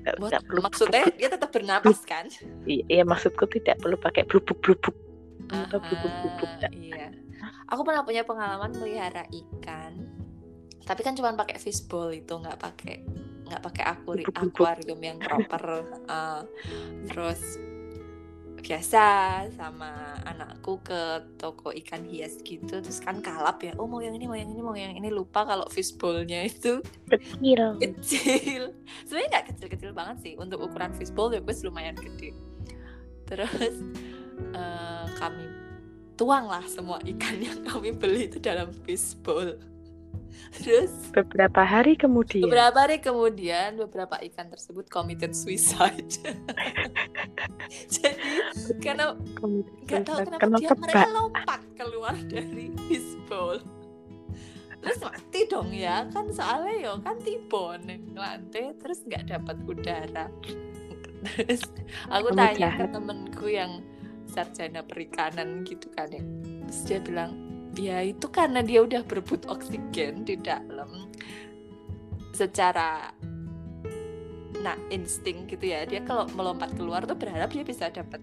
Nggak, 0.00 0.14
nggak 0.16 0.42
perlu 0.48 0.60
maksudnya 0.64 1.04
dia 1.18 1.28
tetap 1.28 1.50
bernapas 1.52 2.00
kan? 2.06 2.26
Iya, 2.64 2.84
iya 2.88 3.02
maksudku 3.04 3.44
tidak 3.50 3.82
perlu 3.82 3.98
pakai 4.00 4.24
blubuk 4.24 4.56
blubuk 4.64 4.96
atau 5.50 5.82
blubuk 5.82 6.12
blubuk 6.22 6.50
iya. 6.70 7.10
Aku 7.70 7.82
pernah 7.82 8.02
punya 8.06 8.22
pengalaman 8.22 8.70
melihara 8.74 9.26
ikan 9.30 10.20
tapi 10.90 11.06
kan 11.06 11.14
cuma 11.14 11.30
pakai 11.38 11.62
fishbowl 11.62 12.10
itu 12.10 12.34
nggak 12.34 12.58
pakai 12.58 13.06
nggak 13.50 13.62
pakai 13.66 13.84
akuri 13.90 14.24
akuarium 14.30 15.00
yang 15.02 15.18
proper 15.18 15.82
uh, 16.06 16.46
terus 17.10 17.58
biasa 18.60 19.04
sama 19.56 20.20
anakku 20.28 20.78
ke 20.84 21.24
toko 21.40 21.72
ikan 21.74 22.04
hias 22.06 22.38
gitu 22.44 22.78
terus 22.78 23.00
kan 23.02 23.18
kalap 23.18 23.58
ya 23.64 23.72
oh 23.80 23.88
mau 23.88 23.98
yang 23.98 24.14
ini 24.14 24.28
mau 24.28 24.36
yang 24.36 24.52
ini 24.52 24.62
mau 24.62 24.76
yang 24.76 24.94
ini 24.94 25.08
lupa 25.10 25.42
kalau 25.48 25.66
fishbowlnya 25.66 26.46
itu. 26.46 26.84
Kecil. 27.08 27.80
Kecil. 27.80 28.62
Sebenarnya 29.08 29.28
nggak 29.32 29.46
kecil-kecil 29.50 29.90
banget 29.96 30.16
sih 30.22 30.32
untuk 30.36 30.60
ukuran 30.62 30.92
fishbowl 30.94 31.32
ya 31.32 31.40
gue 31.40 31.54
lumayan 31.66 31.96
gede. 31.96 32.36
Terus 33.26 33.74
uh, 34.54 35.08
kami 35.18 35.44
tuanglah 36.14 36.62
semua 36.68 37.00
ikan 37.00 37.40
yang 37.40 37.64
kami 37.64 37.96
beli 37.96 38.28
itu 38.28 38.38
dalam 38.38 38.70
fishbowl 38.84 39.56
Terus 40.60 40.92
beberapa 41.14 41.62
hari 41.62 41.94
kemudian 41.94 42.44
beberapa 42.46 42.78
hari 42.86 42.98
kemudian 42.98 43.78
beberapa 43.78 44.18
ikan 44.30 44.50
tersebut 44.50 44.86
committed 44.90 45.32
suicide. 45.34 46.10
Jadi 47.94 48.18
karena 48.82 49.14
nggak 49.16 50.02
tahu 50.06 50.18
kenapa 50.26 50.42
Kena 50.42 50.56
dia 50.58 50.70
mereka 50.74 51.08
lompat 51.10 51.60
keluar 51.78 52.14
dari 52.32 52.74
his 52.90 53.16
bowl. 53.30 53.58
Terus 54.80 54.98
mati 55.04 55.40
dong 55.44 55.70
ya 55.76 56.08
kan 56.08 56.32
soalnya 56.32 56.74
yo 56.80 56.92
kan 57.04 57.20
tiba 57.20 57.76
nih 57.84 58.00
lantai 58.16 58.72
terus 58.80 59.04
nggak 59.04 59.28
dapat 59.28 59.56
udara. 59.68 60.26
Terus 61.36 61.68
aku 62.08 62.32
Kamu 62.32 62.38
tanya 62.38 62.56
jahat. 62.56 62.80
ke 62.80 62.86
temenku 62.96 63.46
yang 63.52 63.72
sarjana 64.24 64.80
perikanan 64.80 65.66
gitu 65.68 65.92
kan 65.92 66.08
ya. 66.08 66.24
Terus 66.70 66.80
dia 66.88 66.98
bilang 67.04 67.49
ya 67.78 68.02
itu 68.02 68.26
karena 68.30 68.64
dia 68.64 68.82
udah 68.82 69.02
berebut 69.06 69.46
oksigen 69.46 70.26
di 70.26 70.34
dalam 70.40 71.10
secara 72.34 73.12
nah 74.60 74.76
insting 74.92 75.48
gitu 75.48 75.72
ya. 75.72 75.88
Dia 75.88 76.04
kalau 76.04 76.28
melompat 76.36 76.72
keluar 76.76 77.04
tuh 77.08 77.16
berharap 77.16 77.48
dia 77.52 77.64
bisa 77.64 77.88
dapat 77.88 78.20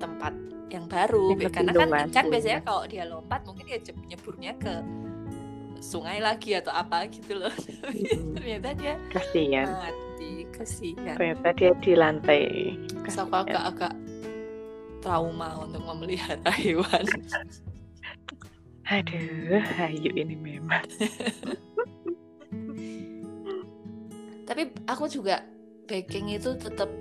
tempat 0.00 0.32
yang 0.72 0.88
baru. 0.88 1.36
Ya, 1.36 1.52
karena 1.52 1.72
kan 1.76 1.88
ikan 2.08 2.26
biasanya 2.32 2.60
kalau 2.64 2.82
dia 2.88 3.04
lompat 3.04 3.44
mungkin 3.44 3.64
dia 3.68 3.78
nyeburnya 4.08 4.56
ke 4.56 4.80
sungai 5.82 6.22
lagi 6.22 6.56
atau 6.56 6.72
apa 6.72 7.10
gitu 7.12 7.36
loh. 7.36 7.52
Hmm. 7.52 8.32
ternyata 8.38 8.68
dia 8.78 8.94
kasihan. 9.12 9.66
mati 9.68 10.32
kasihan. 10.54 11.14
Ternyata 11.18 11.48
dia 11.52 11.72
di 11.82 11.92
lantai 11.92 12.44
Terus 13.04 13.16
aku 13.18 13.34
agak-agak 13.34 13.92
trauma 15.02 15.58
untuk 15.58 15.82
memelihara 15.82 16.52
hewan 16.62 17.04
Aduh, 18.92 19.64
ayu 19.80 20.10
ini 20.12 20.36
memang. 20.36 20.84
Tapi 24.44 24.68
aku 24.84 25.08
juga 25.08 25.40
baking 25.88 26.36
itu 26.36 26.52
tetap 26.60 26.92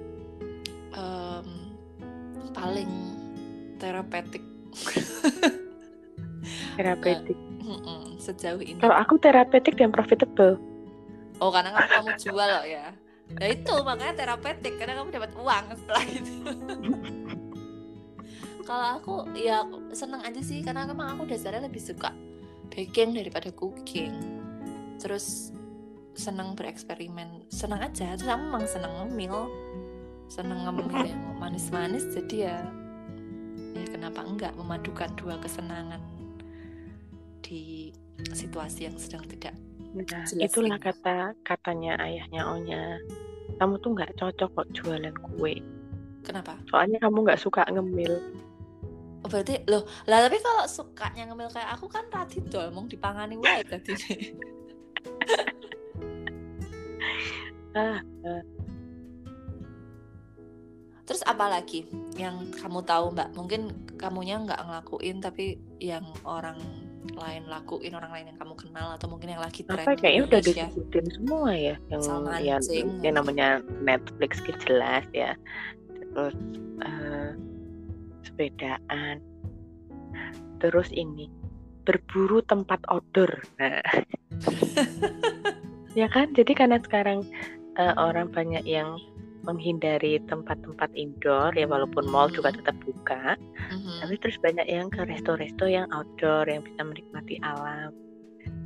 um, 0.95 1.75
paling 2.55 2.87
terapeutik. 3.75 4.39
terapeutik. 6.79 7.35
Uh, 7.59 8.15
sejauh 8.15 8.63
ini. 8.63 8.79
Kalau 8.79 8.95
aku 8.95 9.19
terapeutik 9.19 9.75
dan 9.75 9.91
profitable. 9.91 10.55
Oh, 11.43 11.51
karena 11.51 11.75
kan 11.75 11.91
kamu 11.91 12.11
jual 12.23 12.47
loh 12.47 12.63
ya. 12.63 12.95
Nah 13.35 13.47
itu 13.51 13.73
makanya 13.83 14.15
terapeutik 14.15 14.79
karena 14.79 14.95
kamu 14.95 15.11
dapat 15.11 15.31
uang 15.35 15.65
setelah 15.75 16.03
itu. 16.07 16.35
kalau 18.63 18.87
aku 18.97 19.13
ya 19.37 19.65
seneng 19.91 20.21
aja 20.23 20.41
sih 20.41 20.61
karena 20.65 20.87
emang 20.87 21.17
aku 21.17 21.29
dasarnya 21.29 21.67
lebih 21.67 21.81
suka 21.81 22.13
baking 22.71 23.17
daripada 23.17 23.51
cooking. 23.51 24.13
Terus 24.97 25.51
seneng 26.15 26.53
bereksperimen 26.55 27.51
seneng 27.51 27.81
aja. 27.83 28.15
Terus 28.15 28.29
aku 28.29 28.43
emang 28.43 28.65
seneng 28.65 28.93
ngemil 29.01 29.49
seneng 30.31 30.63
ngemil 30.63 31.11
yang 31.11 31.23
manis-manis 31.43 32.07
jadi 32.15 32.35
ya 32.47 32.57
ya 33.75 33.85
kenapa 33.91 34.23
enggak 34.23 34.55
memadukan 34.55 35.11
dua 35.19 35.35
kesenangan 35.43 35.99
di 37.43 37.91
situasi 38.31 38.87
yang 38.87 38.95
sedang 38.95 39.27
tidak 39.27 39.51
nah, 39.91 40.23
itulah 40.39 40.79
ini. 40.79 40.85
kata 40.87 41.35
katanya 41.43 41.99
ayahnya 41.99 42.47
Onya 42.47 42.95
kamu 43.59 43.75
tuh 43.83 43.93
nggak 43.93 44.17
cocok 44.17 44.49
kok 44.57 44.67
jualan 44.73 45.15
kue. 45.21 45.61
Kenapa? 46.25 46.57
Soalnya 46.69 46.97
kamu 46.97 47.29
nggak 47.29 47.41
suka 47.41 47.61
ngemil 47.69 48.17
berarti 49.21 49.61
loh 49.69 49.85
lah 50.09 50.25
tapi 50.25 50.41
kalau 50.41 50.65
sukanya 50.65 51.29
ngemil 51.29 51.53
kayak 51.53 51.69
aku 51.77 51.85
kan 51.85 52.05
tadi 52.09 52.41
tuh 52.49 52.73
mau 52.73 52.85
dipangani 52.89 53.37
wae 53.37 53.61
tadi. 53.71 53.93
Terus 61.01 61.27
apa 61.27 61.45
lagi 61.51 61.83
yang 62.15 62.51
kamu 62.55 62.87
tahu 62.87 63.11
mbak? 63.11 63.35
Mungkin 63.35 63.91
kamunya 63.99 64.39
nggak 64.39 64.63
ngelakuin 64.63 65.19
tapi 65.19 65.59
yang 65.83 66.07
orang 66.23 66.59
lain 67.17 67.43
lakuin 67.49 67.93
orang 67.97 68.11
lain 68.13 68.25
yang 68.33 68.37
kamu 68.37 68.53
kenal 68.57 68.87
atau 68.93 69.09
mungkin 69.09 69.33
yang 69.33 69.41
lagi 69.41 69.65
tren 69.65 69.83
apa 69.83 69.97
kayaknya 69.97 70.21
udah 70.29 70.41
disebutin 70.41 71.05
semua 71.09 71.49
ya 71.57 71.75
yang 71.89 72.01
yang, 72.39 72.61
yang 73.01 73.15
namanya 73.17 73.59
Netflix 73.81 74.37
jelas 74.65 75.05
ya 75.09 75.33
terus 76.13 76.37
uh, 76.85 77.33
sepedaan. 78.25 79.19
Terus 80.61 80.89
ini 80.93 81.29
berburu 81.85 82.45
tempat 82.45 82.81
outdoor. 82.89 83.41
Nah. 83.57 83.81
Ya 85.91 86.07
kan? 86.07 86.31
Jadi 86.31 86.55
karena 86.55 86.79
sekarang 86.79 87.27
uh, 87.75 87.93
orang 87.99 88.31
banyak 88.31 88.63
yang 88.63 88.95
menghindari 89.43 90.23
tempat-tempat 90.29 90.87
indoor 90.95 91.51
ya 91.51 91.67
walaupun 91.67 92.05
mall 92.07 92.29
juga 92.29 92.53
tetap 92.53 92.77
buka 92.85 93.33
mm-hmm. 93.41 93.97
tapi 94.05 94.15
terus 94.21 94.37
banyak 94.37 94.69
yang 94.69 94.87
ke 94.93 95.01
resto-resto 95.01 95.65
yang 95.65 95.89
outdoor 95.89 96.45
yang 96.45 96.61
bisa 96.61 96.81
menikmati 96.85 97.41
alam. 97.43 97.91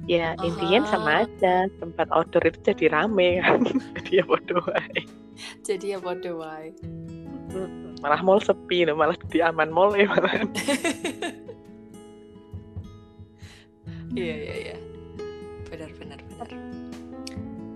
Ya 0.05 0.37
uh-huh. 0.37 0.47
intinya 0.53 0.85
sama 0.85 1.11
aja 1.25 1.65
tempat 1.81 2.07
outdoor 2.13 2.45
itu 2.45 2.59
jadi 2.61 2.93
rame 2.93 3.41
kan? 3.41 3.65
Jadi 3.97 4.21
ya 4.21 4.23
bodoh 4.27 4.61
jadi 5.67 5.97
ya 5.97 5.99
bodoh 5.99 6.39
malah 8.03 8.21
mall 8.21 8.39
sepi 8.43 8.85
loh. 8.85 8.95
Malah 8.95 9.17
di 9.31 9.39
aman 9.39 9.69
mall 9.71 9.95
ya 9.95 10.07
malah. 10.09 10.33
Iya 14.15 14.35
iya 14.39 14.55
iya. 14.55 14.77
Benar 15.67 15.91
benar 15.99 16.19
benar. 16.23 16.49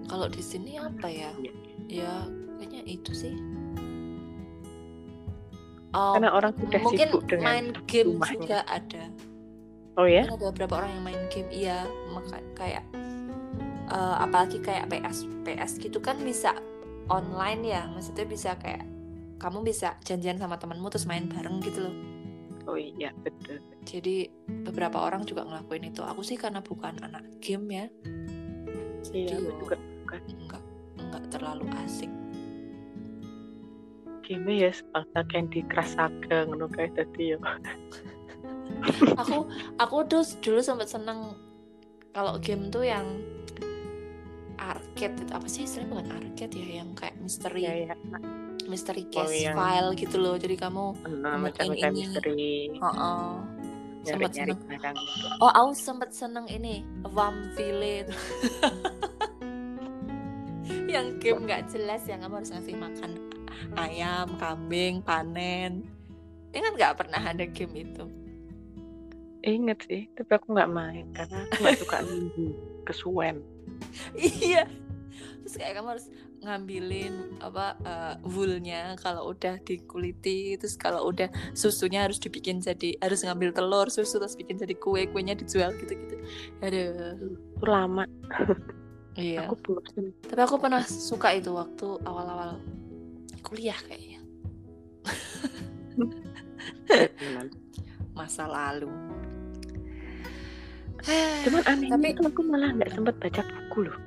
Kalau 0.08 0.28
di 0.32 0.40
sini 0.40 0.80
apa 0.80 1.12
ya? 1.12 1.30
Iya. 1.36 1.54
ya 1.92 2.14
kayaknya 2.58 2.82
itu 2.88 3.12
sih. 3.12 3.36
Oh, 5.90 6.16
karena 6.16 6.30
orang 6.32 6.54
sudah 6.54 6.80
mungkin 6.86 7.08
sibuk 7.10 7.24
dengan 7.26 7.46
main 7.50 7.68
game 7.90 8.16
rumahnya. 8.16 8.34
juga 8.40 8.60
ada. 8.70 9.04
Oh 10.00 10.08
ya 10.08 10.24
ada 10.30 10.54
beberapa 10.54 10.80
orang 10.80 10.92
yang 10.96 11.04
main 11.04 11.22
game 11.28 11.50
iya. 11.52 11.80
Maka 12.14 12.40
kayak 12.56 12.86
uh, 13.92 14.24
apalagi 14.24 14.64
kayak 14.64 14.88
PS 14.88 15.28
PS 15.44 15.72
gitu 15.82 16.00
kan 16.00 16.16
bisa 16.24 16.56
online 17.12 17.68
ya. 17.68 17.90
Maksudnya 17.92 18.26
bisa 18.30 18.56
kayak 18.62 18.86
kamu 19.40 19.64
bisa 19.64 19.96
janjian 20.04 20.36
sama 20.36 20.60
temenmu 20.60 20.92
terus 20.92 21.08
main 21.08 21.26
bareng 21.32 21.64
gitu 21.64 21.88
loh. 21.88 21.96
Oh 22.68 22.78
iya 22.78 23.10
betul. 23.24 23.64
Jadi 23.88 24.30
beberapa 24.68 25.02
orang 25.02 25.26
juga 25.26 25.48
ngelakuin 25.48 25.90
itu. 25.90 26.06
Aku 26.06 26.22
sih 26.22 26.38
karena 26.38 26.62
bukan 26.62 27.02
anak 27.02 27.26
game 27.42 27.66
ya. 27.72 27.86
Jadi 29.08 29.26
iya, 29.26 29.40
juga 29.40 29.52
bukan. 29.58 29.80
enggak 30.30 30.64
enggak 31.00 31.24
terlalu 31.34 31.66
asik. 31.88 32.12
Game 34.22 34.46
ya 34.52 34.70
sebangsa 34.70 35.20
Candy 35.34 35.66
Crush 35.66 35.98
Saga 35.98 36.46
ngono 36.46 36.70
kayak 36.70 36.94
tadi 36.94 37.34
ya 37.34 37.38
aku 39.22 39.50
aku 39.82 39.96
tuh 40.06 40.22
dulu 40.46 40.62
sempat 40.62 40.94
seneng 40.94 41.34
kalau 42.14 42.38
game 42.38 42.70
tuh 42.70 42.86
yang 42.86 43.06
arcade 44.62 45.26
apa 45.34 45.48
sih 45.50 45.66
istilahnya? 45.66 45.90
Bukan 45.90 46.08
arcade 46.14 46.54
ya 46.54 46.86
yang 46.86 46.94
kayak 46.94 47.18
misteri 47.18 47.66
ya, 47.66 47.74
ya 47.90 47.96
mystery 48.70 49.10
oh, 49.10 49.12
case 49.12 49.34
oh, 49.34 49.34
yang... 49.34 49.58
file 49.58 49.90
gitu 49.98 50.16
loh. 50.22 50.38
Jadi 50.38 50.56
kamu 50.56 50.86
uh, 51.04 51.38
macam-macam 51.42 51.92
misteri 51.92 52.70
oh, 52.78 52.86
oh. 52.86 53.34
sempat 54.06 54.32
seneng. 54.32 54.56
gitu. 54.56 54.80
oh 55.44 55.52
aku 55.52 55.72
sempat 55.76 56.16
seneng 56.16 56.48
ini 56.48 56.88
Vampire 57.04 58.08
yang 60.94 61.20
game 61.20 61.46
nggak 61.46 61.70
jelas 61.70 62.02
yang 62.08 62.24
kamu 62.24 62.42
harus 62.42 62.50
ngasih 62.56 62.80
makan 62.80 63.12
ayam 63.78 64.34
kambing 64.40 65.04
panen. 65.04 65.86
Ini 66.50 66.66
kan 66.66 66.74
nggak 66.74 66.96
pernah 66.98 67.22
ada 67.22 67.46
game 67.46 67.86
itu? 67.86 68.06
Ingat 69.46 69.88
sih, 69.88 70.10
tapi 70.18 70.32
aku 70.36 70.52
nggak 70.52 70.72
main 70.74 71.06
karena 71.16 71.48
aku 71.48 71.58
nggak 71.64 71.80
suka 71.80 71.98
nunggu 72.04 72.48
kesuwen. 72.84 73.40
iya, 74.18 74.68
terus 75.46 75.56
kayak 75.56 75.80
kamu 75.80 75.96
harus 75.96 76.08
ngambilin 76.40 77.40
apa 77.44 77.76
uh, 77.84 78.16
woolnya 78.24 78.96
kalau 79.04 79.36
udah 79.36 79.60
dikuliti 79.68 80.56
terus 80.56 80.80
kalau 80.80 81.12
udah 81.12 81.28
susunya 81.52 82.08
harus 82.08 82.16
dibikin 82.16 82.64
jadi 82.64 82.96
harus 83.04 83.28
ngambil 83.28 83.52
telur 83.52 83.92
susu 83.92 84.24
terus 84.24 84.40
bikin 84.40 84.56
jadi 84.56 84.76
kue 84.80 85.04
kuenya 85.12 85.36
dijual 85.36 85.76
gitu 85.84 86.00
gitu 86.00 86.16
ada 86.64 87.16
lama. 87.60 88.08
Iya. 89.20 89.52
Aku 89.52 89.60
bosan 89.68 90.16
tapi 90.32 90.42
aku 90.48 90.56
pernah 90.64 90.80
suka 90.88 91.36
itu 91.36 91.52
waktu 91.52 91.88
awal-awal 92.08 92.56
kuliah 93.44 93.76
kayaknya. 93.84 94.24
Masa 98.18 98.48
lalu. 98.48 98.88
Cuman 101.44 101.64
anehnya 101.68 102.16
Tapi- 102.16 102.16
aku 102.32 102.42
malah 102.48 102.72
nggak 102.76 102.92
sempat 102.96 103.16
baca 103.20 103.42
buku 103.44 103.92
loh. 103.92 104.00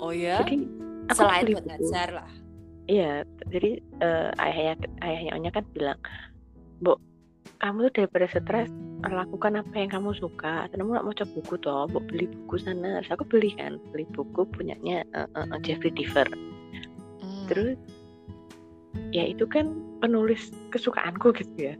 Oh 0.00 0.12
ya 0.12 0.40
jadi 0.40 0.68
aku 1.10 1.18
selain 1.20 1.44
buat 1.52 1.66
ngajar 1.66 2.08
lah 2.22 2.30
Iya, 2.84 3.24
jadi 3.48 3.80
eh, 3.80 4.30
ayahnya 4.44 4.76
ayahnya 5.00 5.32
Onya 5.40 5.50
kan 5.56 5.64
bilang, 5.72 5.96
"Mbok, 6.84 7.00
kamu 7.64 7.88
tuh 7.88 7.92
daripada 7.96 8.26
stres 8.28 8.68
lakukan 9.04 9.56
apa 9.56 9.74
yang 9.76 9.90
kamu 9.92 10.12
suka. 10.20 10.68
Kamu 10.68 10.92
nggak 10.92 11.04
mau 11.04 11.16
coba 11.16 11.32
buku 11.32 11.54
toh, 11.64 11.88
Mbok 11.88 12.04
beli 12.12 12.26
buku 12.28 12.60
sana." 12.60 13.00
Terus 13.00 13.12
aku 13.16 13.24
beli 13.24 13.56
kan, 13.56 13.80
beli 13.88 14.04
buku 14.12 14.44
punyanya 14.52 15.00
eh, 15.16 15.28
eh, 15.32 15.58
Jeffrey 15.64 15.96
Deaver. 15.96 16.28
Hmm. 16.28 17.44
Terus 17.48 17.80
ya 19.16 19.24
itu 19.32 19.48
kan 19.48 19.72
penulis 20.04 20.52
kesukaanku 20.68 21.32
gitu 21.40 21.72
ya. 21.72 21.74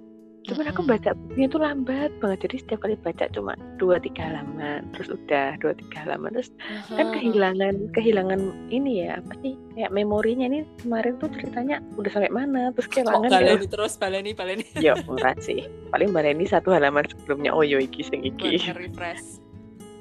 Cuman 0.44 0.68
aku 0.68 0.85
baca 0.85 1.16
bukunya 1.16 1.48
itu 1.48 1.57
lambat 1.57 2.12
banget. 2.20 2.38
Jadi 2.44 2.57
setiap 2.61 2.85
kali 2.85 3.00
baca 3.00 3.24
cuma 3.33 3.57
dua 3.80 3.96
tiga 3.96 4.28
halaman, 4.28 4.85
terus 4.92 5.09
udah 5.09 5.57
dua 5.64 5.72
tiga 5.72 6.04
halaman, 6.04 6.37
terus 6.37 6.52
kan 6.92 7.09
Aha. 7.09 7.14
kehilangan 7.16 7.74
kehilangan 7.96 8.40
ini 8.68 9.09
ya 9.09 9.24
apa 9.24 9.33
sih 9.40 9.57
kayak 9.72 9.92
memorinya 9.96 10.44
ini 10.44 10.68
kemarin 10.85 11.16
tuh 11.16 11.33
ceritanya 11.33 11.80
udah 11.96 12.11
sampai 12.12 12.28
mana 12.28 12.76
terus 12.76 12.88
kehilangan 12.92 13.33
ya. 13.33 13.40
baleni 13.40 13.66
terus 13.66 13.92
baleni 13.96 14.30
baleni? 14.37 14.64
Ya 14.76 14.92
murah 15.09 15.37
sih 15.40 15.64
paling 15.88 16.12
mbak 16.12 16.28
ini 16.28 16.44
satu 16.44 16.76
halaman 16.76 17.09
sebelumnya 17.09 17.48
oh 17.57 17.64
yo 17.64 17.80
iki 17.80 18.04
sing 18.04 18.20
iki. 18.20 18.61
Nge-refresh. 18.61 19.40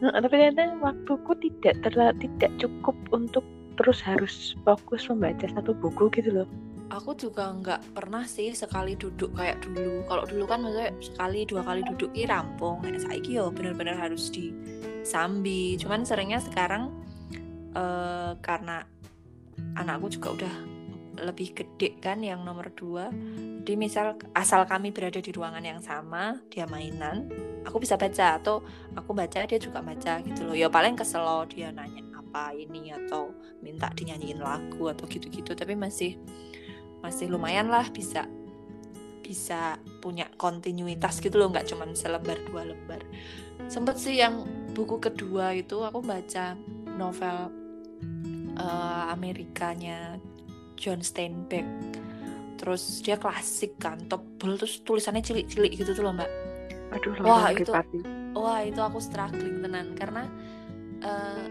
Nah, 0.03 0.19
tapi 0.19 0.35
ternyata 0.35 0.75
waktuku 0.83 1.31
tidak 1.39 1.79
terlalu 1.87 2.27
tidak 2.27 2.51
cukup 2.59 2.95
untuk 3.15 3.47
terus 3.79 4.03
harus 4.03 4.53
fokus 4.67 5.07
membaca 5.07 5.47
satu 5.49 5.71
buku 5.73 6.11
gitu 6.13 6.43
loh 6.43 6.47
aku 6.93 7.17
juga 7.17 7.49
nggak 7.49 7.97
pernah 7.97 8.23
sih 8.29 8.53
sekali 8.53 8.93
duduk 8.93 9.33
kayak 9.33 9.65
dulu. 9.65 10.05
Kalau 10.05 10.23
dulu 10.29 10.45
kan 10.45 10.61
maksudnya 10.61 10.93
sekali 11.01 11.39
dua 11.49 11.65
kali 11.65 11.81
duduk 11.89 12.13
i 12.13 12.29
rampung. 12.29 12.85
Nek 12.85 13.01
saiki 13.01 13.41
yo 13.41 13.49
bener-bener 13.49 13.97
harus 13.97 14.29
disambi. 14.29 15.75
Cuman 15.81 16.05
seringnya 16.05 16.39
sekarang 16.39 16.93
eh 17.73 18.37
karena 18.45 18.85
anakku 19.73 20.13
juga 20.13 20.29
udah 20.37 20.55
lebih 21.13 21.53
gede 21.53 21.97
kan 21.97 22.21
yang 22.21 22.45
nomor 22.45 22.69
dua. 22.73 23.09
Jadi 23.63 23.73
misal 23.79 24.17
asal 24.37 24.65
kami 24.69 24.93
berada 24.93 25.17
di 25.17 25.31
ruangan 25.33 25.63
yang 25.65 25.79
sama 25.81 26.37
dia 26.51 26.67
mainan 26.67 27.31
aku 27.63 27.79
bisa 27.79 27.95
baca 27.95 28.37
atau 28.37 28.59
aku 28.93 29.15
baca 29.15 29.45
dia 29.47 29.57
juga 29.57 29.81
baca 29.81 30.21
gitu 30.21 30.45
loh. 30.45 30.53
Ya 30.57 30.69
paling 30.69 30.93
kesel 30.93 31.25
loh 31.25 31.45
dia 31.49 31.73
nanya 31.73 32.05
apa 32.17 32.49
ini 32.57 32.89
atau 32.89 33.29
minta 33.61 33.93
dinyanyiin 33.93 34.41
lagu 34.41 34.89
atau 34.89 35.05
gitu-gitu. 35.05 35.53
Tapi 35.53 35.77
masih 35.77 36.17
masih 37.03 37.27
lumayan 37.27 37.67
lah 37.67 37.85
bisa 37.91 38.25
bisa 39.23 39.79
punya 40.03 40.27
kontinuitas 40.35 41.19
gitu 41.19 41.39
loh 41.39 41.51
nggak 41.51 41.67
cuman 41.67 41.95
selembar 41.95 42.39
dua 42.47 42.63
lembar. 42.67 43.03
Sempet 43.67 43.99
sih 43.99 44.19
yang 44.19 44.43
buku 44.75 44.99
kedua 44.99 45.55
itu 45.55 45.83
aku 45.83 45.99
baca 46.03 46.55
novel 46.95 47.51
eh, 48.55 49.03
Amerikanya 49.11 50.19
John 50.79 51.03
Steinbeck. 51.03 51.67
Terus 52.59 53.03
dia 53.03 53.19
klasik 53.19 53.75
kan 53.79 53.99
tebel 54.07 54.55
terus 54.55 54.79
tulisannya 54.83 55.23
cilik-cilik 55.23 55.75
gitu 55.75 55.91
tuh 55.95 56.03
loh 56.03 56.15
mbak. 56.15 56.31
Aduh 56.95 57.13
Wah, 57.23 57.51
itu- 57.51 57.67
privasi 57.67 57.99
wah 58.33 58.65
itu 58.65 58.81
aku 58.81 58.97
struggling 58.97 59.61
tenan 59.61 59.93
karena 59.93 60.25
eh, 61.03 61.45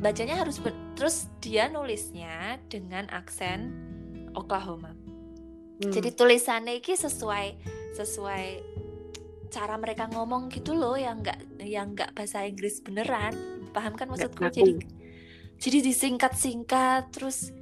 bacanya 0.00 0.42
harus 0.42 0.58
terus 0.96 1.28
dia 1.44 1.68
nulisnya 1.68 2.56
dengan 2.72 3.06
aksen 3.12 3.89
Oklahoma. 4.36 4.92
Hmm. 5.80 5.92
jadi 5.96 6.12
tulisannya 6.12 6.76
ini 6.76 6.92
sesuai 6.92 7.46
sesuai 7.96 8.46
cara 9.50 9.74
mereka 9.80 10.06
ngomong 10.12 10.52
gitu 10.52 10.76
loh 10.76 10.94
yang 10.94 11.24
nggak 11.24 11.64
yang 11.64 11.92
nggak 11.96 12.14
bahasa 12.14 12.46
Inggris 12.46 12.80
beneran. 12.80 13.34
Paham 13.74 13.98
kan 13.98 14.12
maksudku? 14.12 14.44
baku. 14.46 14.54
jadi 14.54 14.72
jadi 15.60 15.78
disingkat-singkat 15.84 17.12
terus 17.12 17.52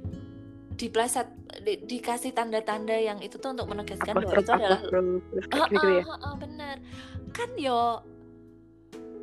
dipleset 0.79 1.27
di- 1.59 1.83
dikasih 1.83 2.31
tanda-tanda 2.31 2.95
yang 2.95 3.19
itu 3.19 3.35
tuh 3.35 3.51
untuk 3.51 3.67
menegaskan 3.67 4.15
bahwa 4.15 4.31
itu 4.39 4.51
adalah 4.53 4.79
ya 4.79 5.01
ah, 5.51 5.67
ah, 5.67 6.15
ah, 6.31 6.35
bener. 6.39 6.75
Kan 7.35 7.49
yo 7.59 7.99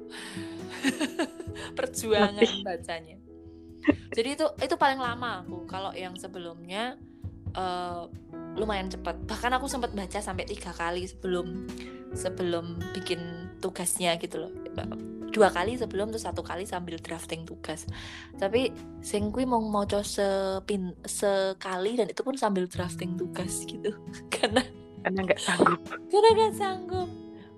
perjuangan 1.79 2.45
bacanya. 2.61 3.17
Jadi 4.13 4.29
itu 4.37 4.47
itu 4.61 4.75
paling 4.77 5.01
lama 5.01 5.47
aku. 5.47 5.65
Kalau 5.65 5.95
yang 5.97 6.13
sebelumnya 6.19 7.01
eh, 7.57 8.03
lumayan 8.57 8.88
cepat 8.88 9.21
bahkan 9.29 9.53
aku 9.53 9.69
sempat 9.69 9.92
baca 9.92 10.16
sampai 10.21 10.49
tiga 10.49 10.73
kali 10.73 11.05
sebelum 11.05 11.69
sebelum 12.16 12.81
bikin 12.97 13.21
tugasnya 13.61 14.16
gitu 14.16 14.49
loh. 14.49 14.53
Dua 15.29 15.53
kali 15.53 15.77
sebelum 15.77 16.09
terus 16.09 16.25
satu 16.25 16.40
kali 16.40 16.64
sambil 16.64 16.97
drafting 16.97 17.45
tugas. 17.45 17.85
Tapi 18.40 18.73
sing 19.05 19.29
kuwi 19.29 19.45
mau 19.45 19.61
maca 19.61 20.01
sepin 20.01 20.97
sekali 21.05 22.01
dan 22.01 22.09
itu 22.09 22.25
pun 22.25 22.40
sambil 22.40 22.64
drafting 22.64 23.21
tugas 23.21 23.69
gitu. 23.69 23.92
Karena 24.35 24.64
karena 25.05 25.21
nggak 25.29 25.40
sanggup. 25.40 25.81
Karena 26.11 26.29
gak 26.35 26.55
sanggup. 26.57 27.09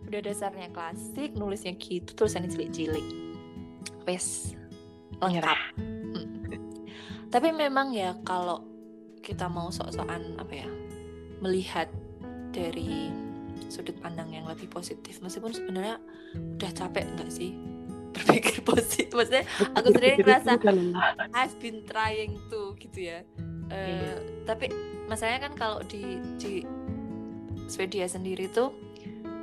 Udah 0.09 0.21
dasarnya 0.25 0.69
klasik 0.73 1.37
nulisnya 1.37 1.77
gitu 1.79 2.11
tulisannya 2.17 2.51
cilik-cilik. 2.51 3.07
Wes 4.09 4.57
lengkap. 5.19 5.59
Mm. 5.79 6.27
tapi 7.29 7.53
memang 7.53 7.93
ya 7.93 8.17
kalau 8.25 8.65
kita 9.21 9.47
mau 9.47 9.69
sok-sokan 9.69 10.37
apa 10.37 10.55
ya 10.57 10.69
melihat 11.39 11.87
dari 12.51 13.13
sudut 13.69 13.95
pandang 13.99 14.31
yang 14.31 14.45
lebih 14.45 14.67
positif 14.67 15.21
meskipun 15.21 15.51
sebenarnya 15.51 16.01
udah 16.57 16.71
capek 16.73 17.05
enggak 17.07 17.29
sih 17.29 17.53
berpikir 18.15 18.63
positif 18.63 19.13
maksudnya 19.13 19.45
Aku 19.75 19.93
sendiri 19.93 20.17
ngerasa-. 20.25 20.57
I've 21.33 21.57
been 21.59 21.85
trying 21.85 22.35
to 22.49 22.73
gitu 22.77 22.99
ya. 23.07 23.21
Eh, 23.69 24.17
Tapi 24.43 24.73
masalahnya 25.05 25.45
kan 25.45 25.55
kalau 25.55 25.79
di 25.85 26.03
di 26.37 26.65
Swedia 27.67 28.09
sendiri 28.09 28.49
tuh 28.49 28.73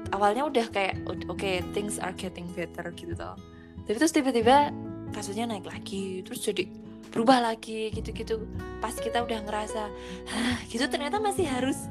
awalnya 0.09 0.43
udah 0.43 0.65
kayak 0.67 0.97
"Ud- 1.05 1.29
oke 1.29 1.45
things 1.71 2.01
are 2.01 2.11
getting 2.11 2.49
better 2.49 2.89
gitu 2.91 3.13
toh. 3.13 3.37
Tapi 3.85 3.95
terus 3.95 4.09
tiba-tiba 4.09 4.73
kasusnya 5.11 5.45
naik 5.45 5.63
lagi, 5.63 6.25
terus 6.25 6.41
jadi 6.41 6.65
berubah 7.15 7.39
lagi 7.39 7.89
gitu-gitu. 7.95 8.43
Pas 8.83 8.91
kita 8.91 9.23
udah 9.23 9.39
ngerasa, 9.47 9.83
Hah, 10.27 10.59
gitu 10.67 10.83
ternyata 10.91 11.23
masih 11.23 11.47
harus 11.47 11.87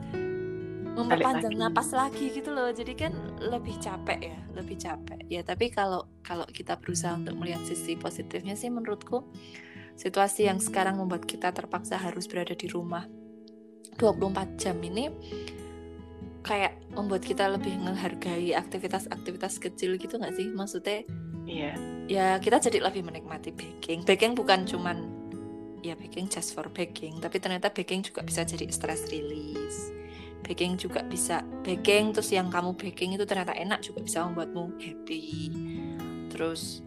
memperpanjang 0.94 1.56
lagi. 1.56 1.62
napas 1.64 1.90
lagi 1.90 2.30
gitu 2.30 2.52
loh. 2.52 2.68
Jadi 2.70 2.92
kan 2.94 3.16
lebih 3.40 3.80
capek 3.80 4.20
ya, 4.20 4.38
lebih 4.52 4.76
capek. 4.76 5.18
Ya 5.26 5.40
tapi 5.40 5.72
kalau 5.72 6.06
kalau 6.20 6.44
kita 6.46 6.76
berusaha 6.76 7.16
untuk 7.16 7.34
melihat 7.40 7.64
sisi 7.64 7.96
positifnya 7.96 8.54
sih 8.54 8.68
menurutku 8.68 9.26
situasi 9.96 10.46
yang 10.46 10.60
sekarang 10.60 10.98
membuat 10.98 11.24
kita 11.26 11.50
terpaksa 11.50 11.98
harus 11.98 12.26
berada 12.26 12.54
di 12.54 12.66
rumah 12.66 13.06
24 13.98 14.58
jam 14.58 14.76
ini 14.82 15.10
kayak 16.44 16.76
membuat 16.92 17.24
kita 17.24 17.48
lebih 17.48 17.78
menghargai 17.80 18.52
aktivitas-aktivitas 18.52 19.62
kecil 19.62 19.96
gitu 19.96 20.20
nggak 20.20 20.34
sih 20.34 20.50
maksudnya 20.50 21.06
iya 21.46 21.72
ya 22.10 22.26
kita 22.37 22.60
jadi 22.60 22.84
lebih 22.84 23.06
menikmati 23.06 23.54
baking 23.54 24.04
baking 24.04 24.37
bukan 24.37 24.68
cuman 24.68 25.13
ya 25.85 25.94
baking 26.01 26.33
just 26.33 26.57
for 26.57 26.66
baking. 26.73 27.20
Tapi 27.20 27.37
ternyata 27.37 27.68
baking 27.68 28.09
juga 28.09 28.25
bisa 28.25 28.40
jadi 28.42 28.64
stress 28.73 29.12
release. 29.12 29.92
Baking 30.44 30.81
juga 30.81 31.05
bisa 31.05 31.44
baking 31.64 32.16
terus 32.16 32.33
yang 32.33 32.49
kamu 32.49 32.77
baking 32.77 33.16
itu 33.16 33.25
ternyata 33.29 33.53
enak 33.53 33.85
juga 33.85 34.01
bisa 34.01 34.25
membuatmu 34.25 34.81
happy. 34.81 35.53
Terus 36.33 36.81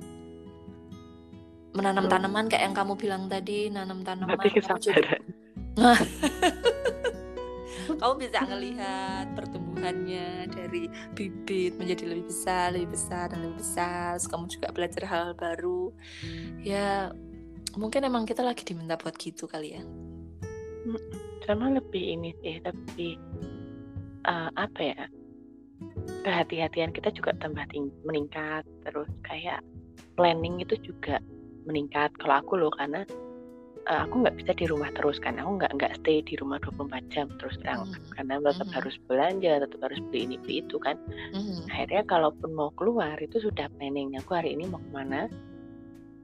menanam 1.78 2.10
tanaman 2.10 2.50
kayak 2.50 2.74
yang 2.74 2.76
kamu 2.76 2.98
bilang 2.98 3.30
tadi 3.30 3.70
nanam 3.70 4.02
tanaman 4.02 4.34
kamu 4.34 4.58
kesabaran. 4.58 5.22
kamu 8.02 8.14
bisa 8.20 8.40
ngelihat 8.46 9.26
pertumbuhannya 9.34 10.50
dari 10.54 10.90
bibit 11.18 11.78
menjadi 11.82 12.10
lebih 12.10 12.30
besar, 12.30 12.74
lebih 12.74 12.94
besar 12.94 13.34
dan 13.34 13.46
lebih 13.46 13.62
besar. 13.62 14.18
Terus 14.18 14.28
kamu 14.30 14.46
juga 14.50 14.68
belajar 14.74 15.04
hal-hal 15.06 15.34
baru. 15.38 15.94
Ya 16.62 17.14
mungkin 17.78 18.04
emang 18.04 18.26
kita 18.26 18.42
lagi 18.42 18.66
diminta 18.66 18.98
buat 18.98 19.16
gitu 19.16 19.46
kali 19.48 19.78
ya. 19.78 19.84
sama 21.48 21.72
lebih 21.72 22.20
ini 22.20 22.36
sih 22.44 22.60
lebih 22.60 23.16
eh, 24.28 24.50
apa 24.52 24.80
ya 24.84 25.00
kehati-hatian 26.28 26.92
kita 26.92 27.08
juga 27.16 27.32
tambah 27.40 27.64
tinggi, 27.72 27.94
meningkat 28.04 28.68
terus 28.84 29.08
kayak 29.24 29.64
planning 30.20 30.60
itu 30.60 30.76
juga 30.84 31.24
meningkat 31.64 32.12
kalau 32.20 32.44
aku 32.44 32.54
loh 32.60 32.72
karena 32.76 33.08
uh, 33.88 34.04
aku 34.04 34.24
nggak 34.24 34.36
bisa 34.44 34.52
di 34.60 34.66
rumah 34.68 34.92
terus 34.92 35.20
kan 35.24 35.40
aku 35.40 35.60
nggak 35.60 35.72
nggak 35.80 35.94
stay 36.04 36.20
di 36.24 36.36
rumah 36.36 36.60
24 36.60 37.14
jam 37.16 37.28
terus 37.40 37.56
terang 37.64 37.88
Mhm. 37.88 38.12
karena 38.16 38.34
tetap 38.44 38.68
Mhm. 38.68 38.76
harus 38.76 38.96
belanja 39.08 39.54
tetap 39.64 39.80
harus 39.88 40.00
beli 40.12 40.20
ini 40.28 40.36
beli 40.44 40.56
itu 40.64 40.78
kan 40.80 40.96
Mhm. 41.32 41.64
akhirnya 41.72 42.04
kalaupun 42.08 42.50
mau 42.56 42.72
keluar 42.76 43.16
itu 43.20 43.40
sudah 43.40 43.68
planning 43.80 44.16
aku 44.20 44.32
hari 44.36 44.56
ini 44.56 44.68
mau 44.68 44.80
ke 44.84 44.92
mana 44.92 45.32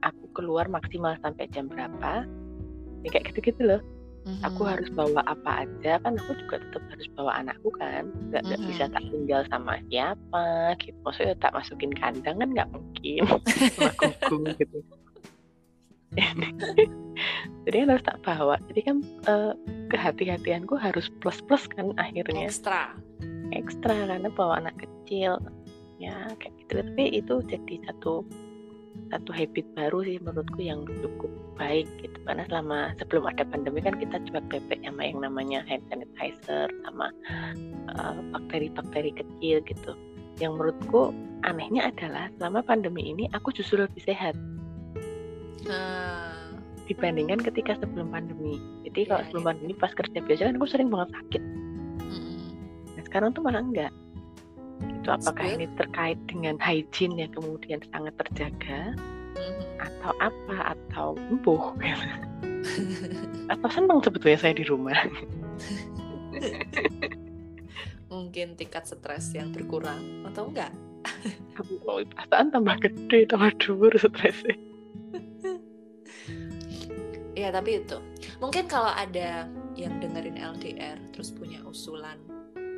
aku 0.04 0.24
keluar 0.36 0.68
maksimal 0.68 1.16
sampai 1.24 1.48
jam 1.50 1.66
berapa 1.66 2.28
ya, 3.02 3.08
kayak 3.10 3.32
gitu-gitu 3.32 3.64
loh. 3.64 3.80
Aku 4.40 4.64
Mhm. 4.64 4.70
harus 4.72 4.88
bawa 4.96 5.20
apa 5.28 5.68
aja 5.68 6.00
kan 6.00 6.16
aku 6.16 6.32
juga 6.40 6.56
tetap 6.56 6.80
harus 6.88 7.08
bawa 7.12 7.44
anakku 7.44 7.68
kan. 7.76 8.08
Nggak 8.32 8.42
nggak 8.48 8.60
Mhm. 8.60 8.68
bisa 8.72 8.84
tak 8.88 9.04
tinggal 9.12 9.40
sama 9.52 9.72
siapa 9.92 10.44
gitu. 10.80 10.96
Maksudnya 11.04 11.36
tak 11.44 11.52
masukin 11.52 11.92
kandang 11.92 12.36
kan 12.40 12.48
nggak 12.56 12.68
mungkin. 12.72 13.22
Sama 14.24 14.48
gitu. 14.56 14.78
Jadi 17.68 17.76
harus 17.84 18.04
tak 18.06 18.20
bawa. 18.24 18.56
Jadi 18.72 18.80
kan 18.80 18.96
eh, 19.28 19.52
kehati-hatianku 19.92 20.72
harus 20.80 21.12
plus 21.20 21.44
plus 21.44 21.64
kan 21.76 21.92
akhirnya. 22.00 22.48
Ekstra. 22.48 22.96
ekstra 23.52 24.08
karena 24.08 24.32
bawa 24.32 24.58
anak 24.64 24.74
kecil. 24.80 25.36
Ya 26.00 26.32
kayak 26.40 26.54
gitu. 26.64 26.72
Tapi 26.80 27.04
itu 27.12 27.34
jadi 27.44 27.74
satu 27.86 28.24
satu 29.12 29.30
habit 29.30 29.66
baru 29.78 30.02
sih 30.02 30.18
menurutku 30.18 30.60
yang 30.62 30.82
cukup 31.02 31.30
baik 31.54 31.86
gitu 32.02 32.18
karena 32.26 32.42
selama 32.50 32.94
sebelum 32.98 33.30
ada 33.30 33.46
pandemi 33.46 33.78
kan 33.78 33.94
kita 33.94 34.18
cuek 34.26 34.44
bebek 34.50 34.80
sama 34.82 35.02
yang 35.06 35.18
namanya 35.22 35.60
hand 35.70 35.84
sanitizer 35.90 36.66
sama 36.82 37.10
eh, 37.94 38.14
bakteri-bakteri 38.34 39.14
kecil 39.14 39.62
gitu 39.62 39.92
yang 40.42 40.58
menurutku 40.58 41.14
anehnya 41.46 41.94
adalah 41.94 42.26
selama 42.38 42.66
pandemi 42.66 43.06
ini 43.06 43.30
aku 43.30 43.54
justru 43.54 43.86
lebih 43.86 44.02
sehat 44.02 44.34
Nah, 45.64 46.52
dibandingkan 46.84 47.40
ketika 47.40 47.72
sebelum 47.80 48.12
pandemi 48.12 48.60
jadi 48.84 49.08
kalau 49.08 49.20
Iya, 49.24 49.26
sebelum 49.32 49.42
iya. 49.42 49.48
pandemi 49.54 49.72
pas 49.80 49.92
kerja 49.96 50.18
biasa 50.20 50.40
kan 50.44 50.56
aku 50.60 50.68
sering 50.68 50.88
banget 50.92 51.10
sakit. 51.16 51.42
Nah, 52.94 53.02
sekarang 53.08 53.32
tuh 53.32 53.42
malah 53.42 53.64
enggak. 53.64 53.92
Itu 54.82 55.08
apakah 55.10 55.46
ini 55.56 55.66
terkait 55.76 56.18
dengan 56.26 56.56
hygiene 56.58 57.26
yang 57.26 57.32
kemudian 57.36 57.80
sangat 57.92 58.14
terjaga 58.24 58.94
Mhm. 59.34 59.82
atau 59.82 60.12
apa 60.22 60.56
atau 60.78 61.18
empuh 61.28 61.74
atau 63.52 63.68
senang 63.68 63.98
sebetulnya 63.98 64.38
saya 64.38 64.54
di 64.54 64.64
rumah. 64.64 64.94
Mungkin 68.06 68.54
tingkat 68.54 68.86
stres 68.86 69.34
yang 69.34 69.50
berkurang 69.50 70.22
atau 70.30 70.46
enggak? 70.48 70.70
Oh, 71.86 71.98
perasaan 71.98 72.54
tambah 72.54 72.78
gede, 72.78 73.26
tambah 73.26 73.50
dhuwur 73.58 73.90
stresnya. 73.98 74.54
Iya 77.34 77.50
tapi 77.50 77.82
itu 77.82 77.98
mungkin 78.38 78.70
kalau 78.70 78.94
ada 78.94 79.50
yang 79.74 79.98
dengerin 79.98 80.38
LDR 80.38 80.94
terus 81.10 81.34
punya 81.34 81.58
usulan 81.66 82.14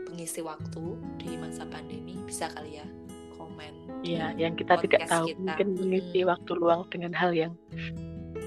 pengisi 0.07 0.41
waktu 0.41 0.85
di 1.19 1.35
masa 1.35 1.63
pandemi 1.65 2.15
bisa 2.23 2.47
kali 2.49 2.79
ya 2.79 2.87
komen 3.33 3.75
Iya, 4.01 4.33
di 4.33 4.41
yang 4.41 4.55
kita 4.55 4.79
tidak 4.79 5.05
tahu 5.05 5.27
kita. 5.29 5.41
mungkin 5.41 5.69
mengisi 5.77 6.21
Mm-mm. 6.21 6.31
waktu 6.31 6.51
luang 6.55 6.81
dengan 6.87 7.13
hal 7.13 7.31
yang 7.31 7.53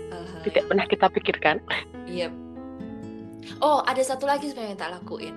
hal-hal 0.08 0.40
tidak 0.42 0.56
yang- 0.56 0.68
pernah 0.68 0.86
kita 0.88 1.06
pikirkan. 1.10 1.58
Iya. 2.06 2.28
Oh 3.60 3.82
ada 3.82 4.00
satu 4.00 4.24
lagi 4.24 4.48
sebenarnya 4.48 4.72
yang 4.72 4.82
tak 4.82 4.94
lakuin 4.96 5.36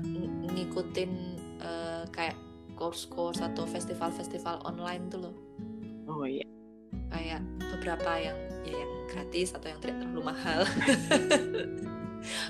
ng- 0.00 0.50
ngikutin 0.50 1.10
eh, 1.60 2.02
kayak 2.08 2.36
course-course 2.74 3.38
atau 3.40 3.64
festival-festival 3.64 4.64
online 4.64 5.06
tuh 5.06 5.20
loh 5.22 5.34
Oh 6.06 6.24
iya. 6.24 6.42
kayak 7.08 7.40
beberapa 7.70 8.10
yang 8.18 8.34
ya 8.62 8.74
yang 8.74 8.92
gratis 9.06 9.52
atau 9.52 9.68
yang 9.68 9.78
tidak 9.78 10.00
terlalu 10.00 10.22
mahal 10.24 10.64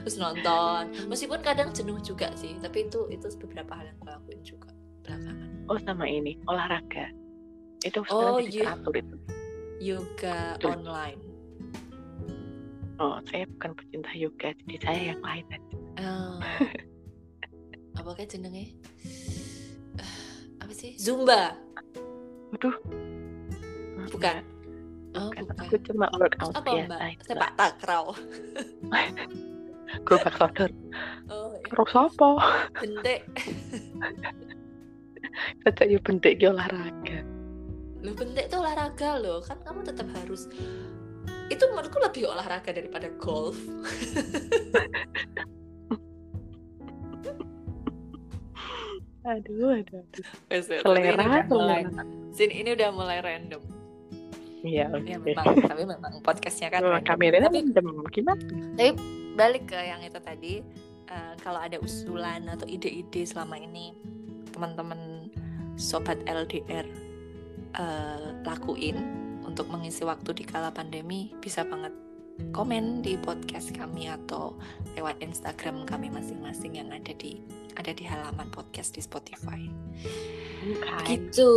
terus 0.00 0.16
nonton 0.16 0.82
meskipun 1.06 1.40
kadang 1.40 1.70
jenuh 1.70 1.98
juga 1.98 2.30
sih 2.34 2.54
tapi 2.58 2.86
itu 2.86 3.06
itu 3.08 3.26
beberapa 3.38 3.74
hal 3.74 3.88
yang 3.88 3.96
gue 3.98 4.10
lakuin 4.10 4.40
juga 4.42 4.70
belakangan 5.02 5.48
Oh 5.64 5.80
sama 5.80 6.04
ini, 6.04 6.36
olahraga. 6.44 7.08
Itu 7.80 8.04
Oh, 8.12 8.36
iya. 8.36 8.68
teratur 8.76 9.00
itu. 9.00 9.16
yoga 9.80 10.56
Betul. 10.56 10.70
online 10.76 11.20
Oh, 13.00 13.16
saya 13.26 13.48
bukan 13.56 13.72
pecinta 13.74 14.12
yoga, 14.12 14.52
jadi 14.60 14.76
saya 14.80 15.00
yang 15.10 15.20
lain 15.20 15.44
aja. 15.48 15.76
oh. 16.04 16.38
apa 17.96 18.10
kayak 18.12 18.28
jenenge 18.28 18.74
apa 20.58 20.72
sih 20.74 20.92
zumba 20.98 21.54
Waduh. 22.52 22.76
bukan 24.10 24.36
oh 25.14 25.30
Bukan, 25.30 25.42
bukan 25.46 25.64
aku 25.64 25.76
cuma 25.86 26.06
workout 26.12 26.52
apa 26.52 26.68
biasa 26.68 26.86
mbak 26.90 27.00
sepak 27.22 27.50
takraw 27.54 28.04
gerobak 30.02 30.34
sodor 30.34 30.70
oh 31.30 31.54
ya. 31.54 31.62
terus 31.70 31.92
apa 31.94 32.28
bentek 32.82 33.20
Kata 35.66 35.82
ya 35.88 35.98
bentik 35.98 36.36
ki 36.40 36.46
olahraga. 36.46 37.18
Lu 38.06 38.14
bentek 38.14 38.46
tuh 38.46 38.62
olahraga 38.62 39.18
loh. 39.18 39.42
Kan 39.42 39.58
kamu 39.66 39.82
tetap 39.82 40.06
harus 40.14 40.46
itu 41.50 41.64
menurutku 41.74 41.98
lebih 41.98 42.30
olahraga 42.30 42.70
daripada 42.70 43.10
golf. 43.18 43.58
Aduh 49.24 49.72
aduh, 49.72 50.04
aduh. 50.04 50.26
Tapi 50.52 51.00
ini 51.00 51.08
selera 51.08 51.24
udah 51.24 51.44
mulai 51.48 51.80
sini 52.36 52.54
ini 52.60 52.70
udah 52.76 52.88
mulai 52.92 53.18
random. 53.24 53.62
Iya 54.64 54.92
ya 54.92 54.96
oke. 54.96 55.12
memang 55.24 55.44
tapi 55.64 55.82
memang 55.88 56.12
podcastnya 56.20 56.68
kan 56.68 56.84
Oh, 56.84 56.92
random. 56.92 57.08
tapi 57.08 57.24
random. 57.32 57.84
Gimana 58.12 58.44
balik 59.34 59.74
ke 59.74 59.78
yang 59.78 60.00
itu 60.02 60.18
tadi 60.22 60.54
eh, 61.10 61.34
kalau 61.42 61.58
ada 61.58 61.78
usulan 61.82 62.46
atau 62.46 62.64
ide-ide 62.70 63.26
selama 63.26 63.58
ini 63.58 63.94
teman-teman 64.54 65.30
sobat 65.74 66.22
LDR 66.24 66.86
eh, 67.74 68.26
lakuin 68.46 68.96
untuk 69.42 69.66
mengisi 69.68 70.06
waktu 70.06 70.30
di 70.32 70.44
kala 70.46 70.70
pandemi 70.70 71.34
bisa 71.42 71.66
banget 71.66 71.92
komen 72.50 72.98
di 73.02 73.14
podcast 73.14 73.70
kami 73.70 74.10
atau 74.10 74.58
lewat 74.98 75.22
Instagram 75.22 75.86
kami 75.86 76.10
masing-masing 76.10 76.82
yang 76.82 76.90
ada 76.90 77.14
di 77.14 77.38
ada 77.74 77.90
di 77.94 78.06
halaman 78.06 78.50
podcast 78.50 78.94
di 78.94 79.02
Spotify. 79.02 79.66
Oke, 80.94 81.14
Gitu. 81.18 81.50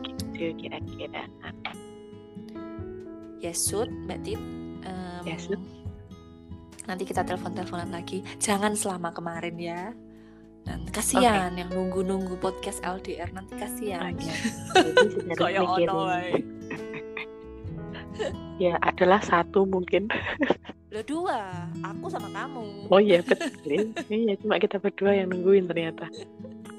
gitu 0.00 0.44
kira-kira 0.56 1.24
Ya 3.40 3.52
Sud, 3.56 3.88
Mbak 3.88 4.20
Tit. 4.24 4.40
Ya, 5.24 5.36
Sud. 5.40 5.79
Nanti 6.88 7.02
kita 7.04 7.26
telepon-teleponan 7.26 7.90
lagi. 7.92 8.24
Jangan 8.40 8.72
selama 8.76 9.12
kemarin 9.12 9.56
ya. 9.60 9.82
Dan 10.60 10.84
kasihan 10.92 11.56
yang 11.56 11.72
nunggu-nunggu 11.72 12.36
podcast 12.36 12.84
LDR 12.84 13.32
nanti 13.32 13.56
kasihan. 13.56 14.12
Jadi 14.12 15.08
sudah 15.16 15.36
Kayak 15.40 15.64
ono 15.64 16.00
ya 18.60 18.76
adalah 18.84 19.24
satu 19.24 19.64
mungkin. 19.64 20.12
Lo 20.92 21.00
dua, 21.06 21.70
aku 21.80 22.12
sama 22.12 22.28
kamu. 22.28 22.90
oh 22.92 23.00
iya 23.00 23.24
betul. 23.24 23.94
Iya 24.10 24.34
cuma 24.42 24.60
kita 24.60 24.76
berdua 24.76 25.16
yang 25.16 25.32
nungguin 25.32 25.64
ternyata 25.70 26.10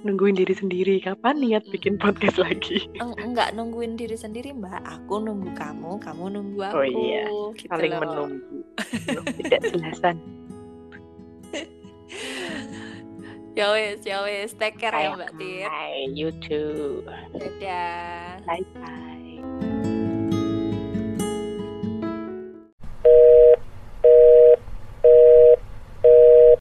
nungguin 0.04 0.36
diri 0.38 0.54
sendiri. 0.54 0.96
Kapan 1.02 1.42
niat 1.42 1.66
bikin 1.70 1.98
podcast 1.98 2.38
lagi? 2.42 2.86
Eng- 2.98 3.18
enggak 3.18 3.54
nungguin 3.58 3.96
diri 3.98 4.18
sendiri 4.18 4.52
mbak. 4.54 4.82
Aku 4.86 5.22
nunggu 5.22 5.54
kamu 5.58 5.98
kamu 6.02 6.24
nunggu 6.38 6.60
aku. 6.66 6.78
Oh 6.82 6.86
iya, 6.86 7.26
gitu 7.58 7.70
saling 7.72 7.94
loh. 7.94 8.02
menunggu. 8.06 8.58
Tidak 9.42 9.62
jelasan 9.72 10.18
ya 13.56 13.68
wes 13.76 14.02
ya 14.08 14.24
wes. 14.24 14.52
Take 14.56 14.80
care 14.80 14.96
ya 14.96 15.16
mbak 15.16 15.32
Bye, 15.36 16.08
you 16.16 16.32
too. 16.40 17.04
dadah. 17.36 18.40
Bye 18.48 18.64
bye. 18.76 19.10